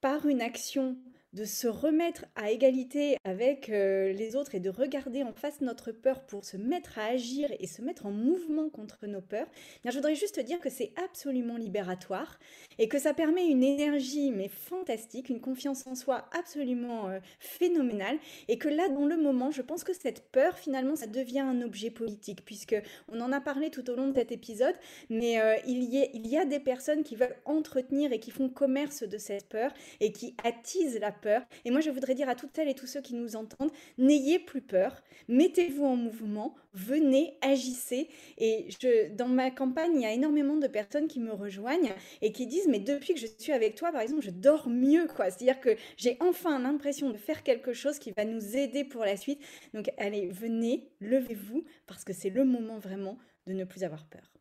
[0.00, 0.98] par une action
[1.32, 5.92] de se remettre à égalité avec euh, les autres et de regarder en face notre
[5.92, 9.46] peur pour se mettre à agir et se mettre en mouvement contre nos peurs,
[9.84, 12.38] je voudrais juste dire que c'est absolument libératoire
[12.78, 18.18] et que ça permet une énergie mais fantastique, une confiance en soi absolument euh, phénoménale
[18.48, 21.62] et que là dans le moment, je pense que cette peur finalement ça devient un
[21.62, 22.76] objet politique puisque
[23.08, 24.74] on en a parlé tout au long de cet épisode,
[25.10, 28.32] mais euh, il, y a, il y a des personnes qui veulent entretenir et qui
[28.32, 31.42] font commerce de cette peur et qui attisent la peur.
[31.64, 34.38] Et moi, je voudrais dire à toutes celles et tous ceux qui nous entendent, n'ayez
[34.38, 38.08] plus peur, mettez-vous en mouvement, venez, agissez.
[38.38, 41.92] Et je, dans ma campagne, il y a énormément de personnes qui me rejoignent
[42.22, 45.06] et qui disent, mais depuis que je suis avec toi, par exemple, je dors mieux,
[45.06, 45.30] quoi.
[45.30, 49.16] C'est-à-dire que j'ai enfin l'impression de faire quelque chose qui va nous aider pour la
[49.16, 49.40] suite.
[49.74, 54.39] Donc, allez, venez, levez-vous, parce que c'est le moment vraiment de ne plus avoir peur.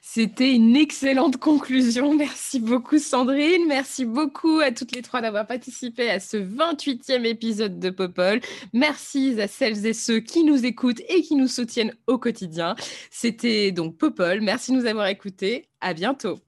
[0.00, 2.14] C'était une excellente conclusion.
[2.18, 3.66] Merci beaucoup Sandrine.
[3.66, 8.40] Merci beaucoup à toutes les trois d'avoir participé à ce 28e épisode de Popol.
[8.72, 12.76] Merci à celles et ceux qui nous écoutent et qui nous soutiennent au quotidien.
[13.10, 14.40] C'était donc Popol.
[14.42, 15.68] Merci de nous avoir écoutés.
[15.80, 16.38] À bientôt.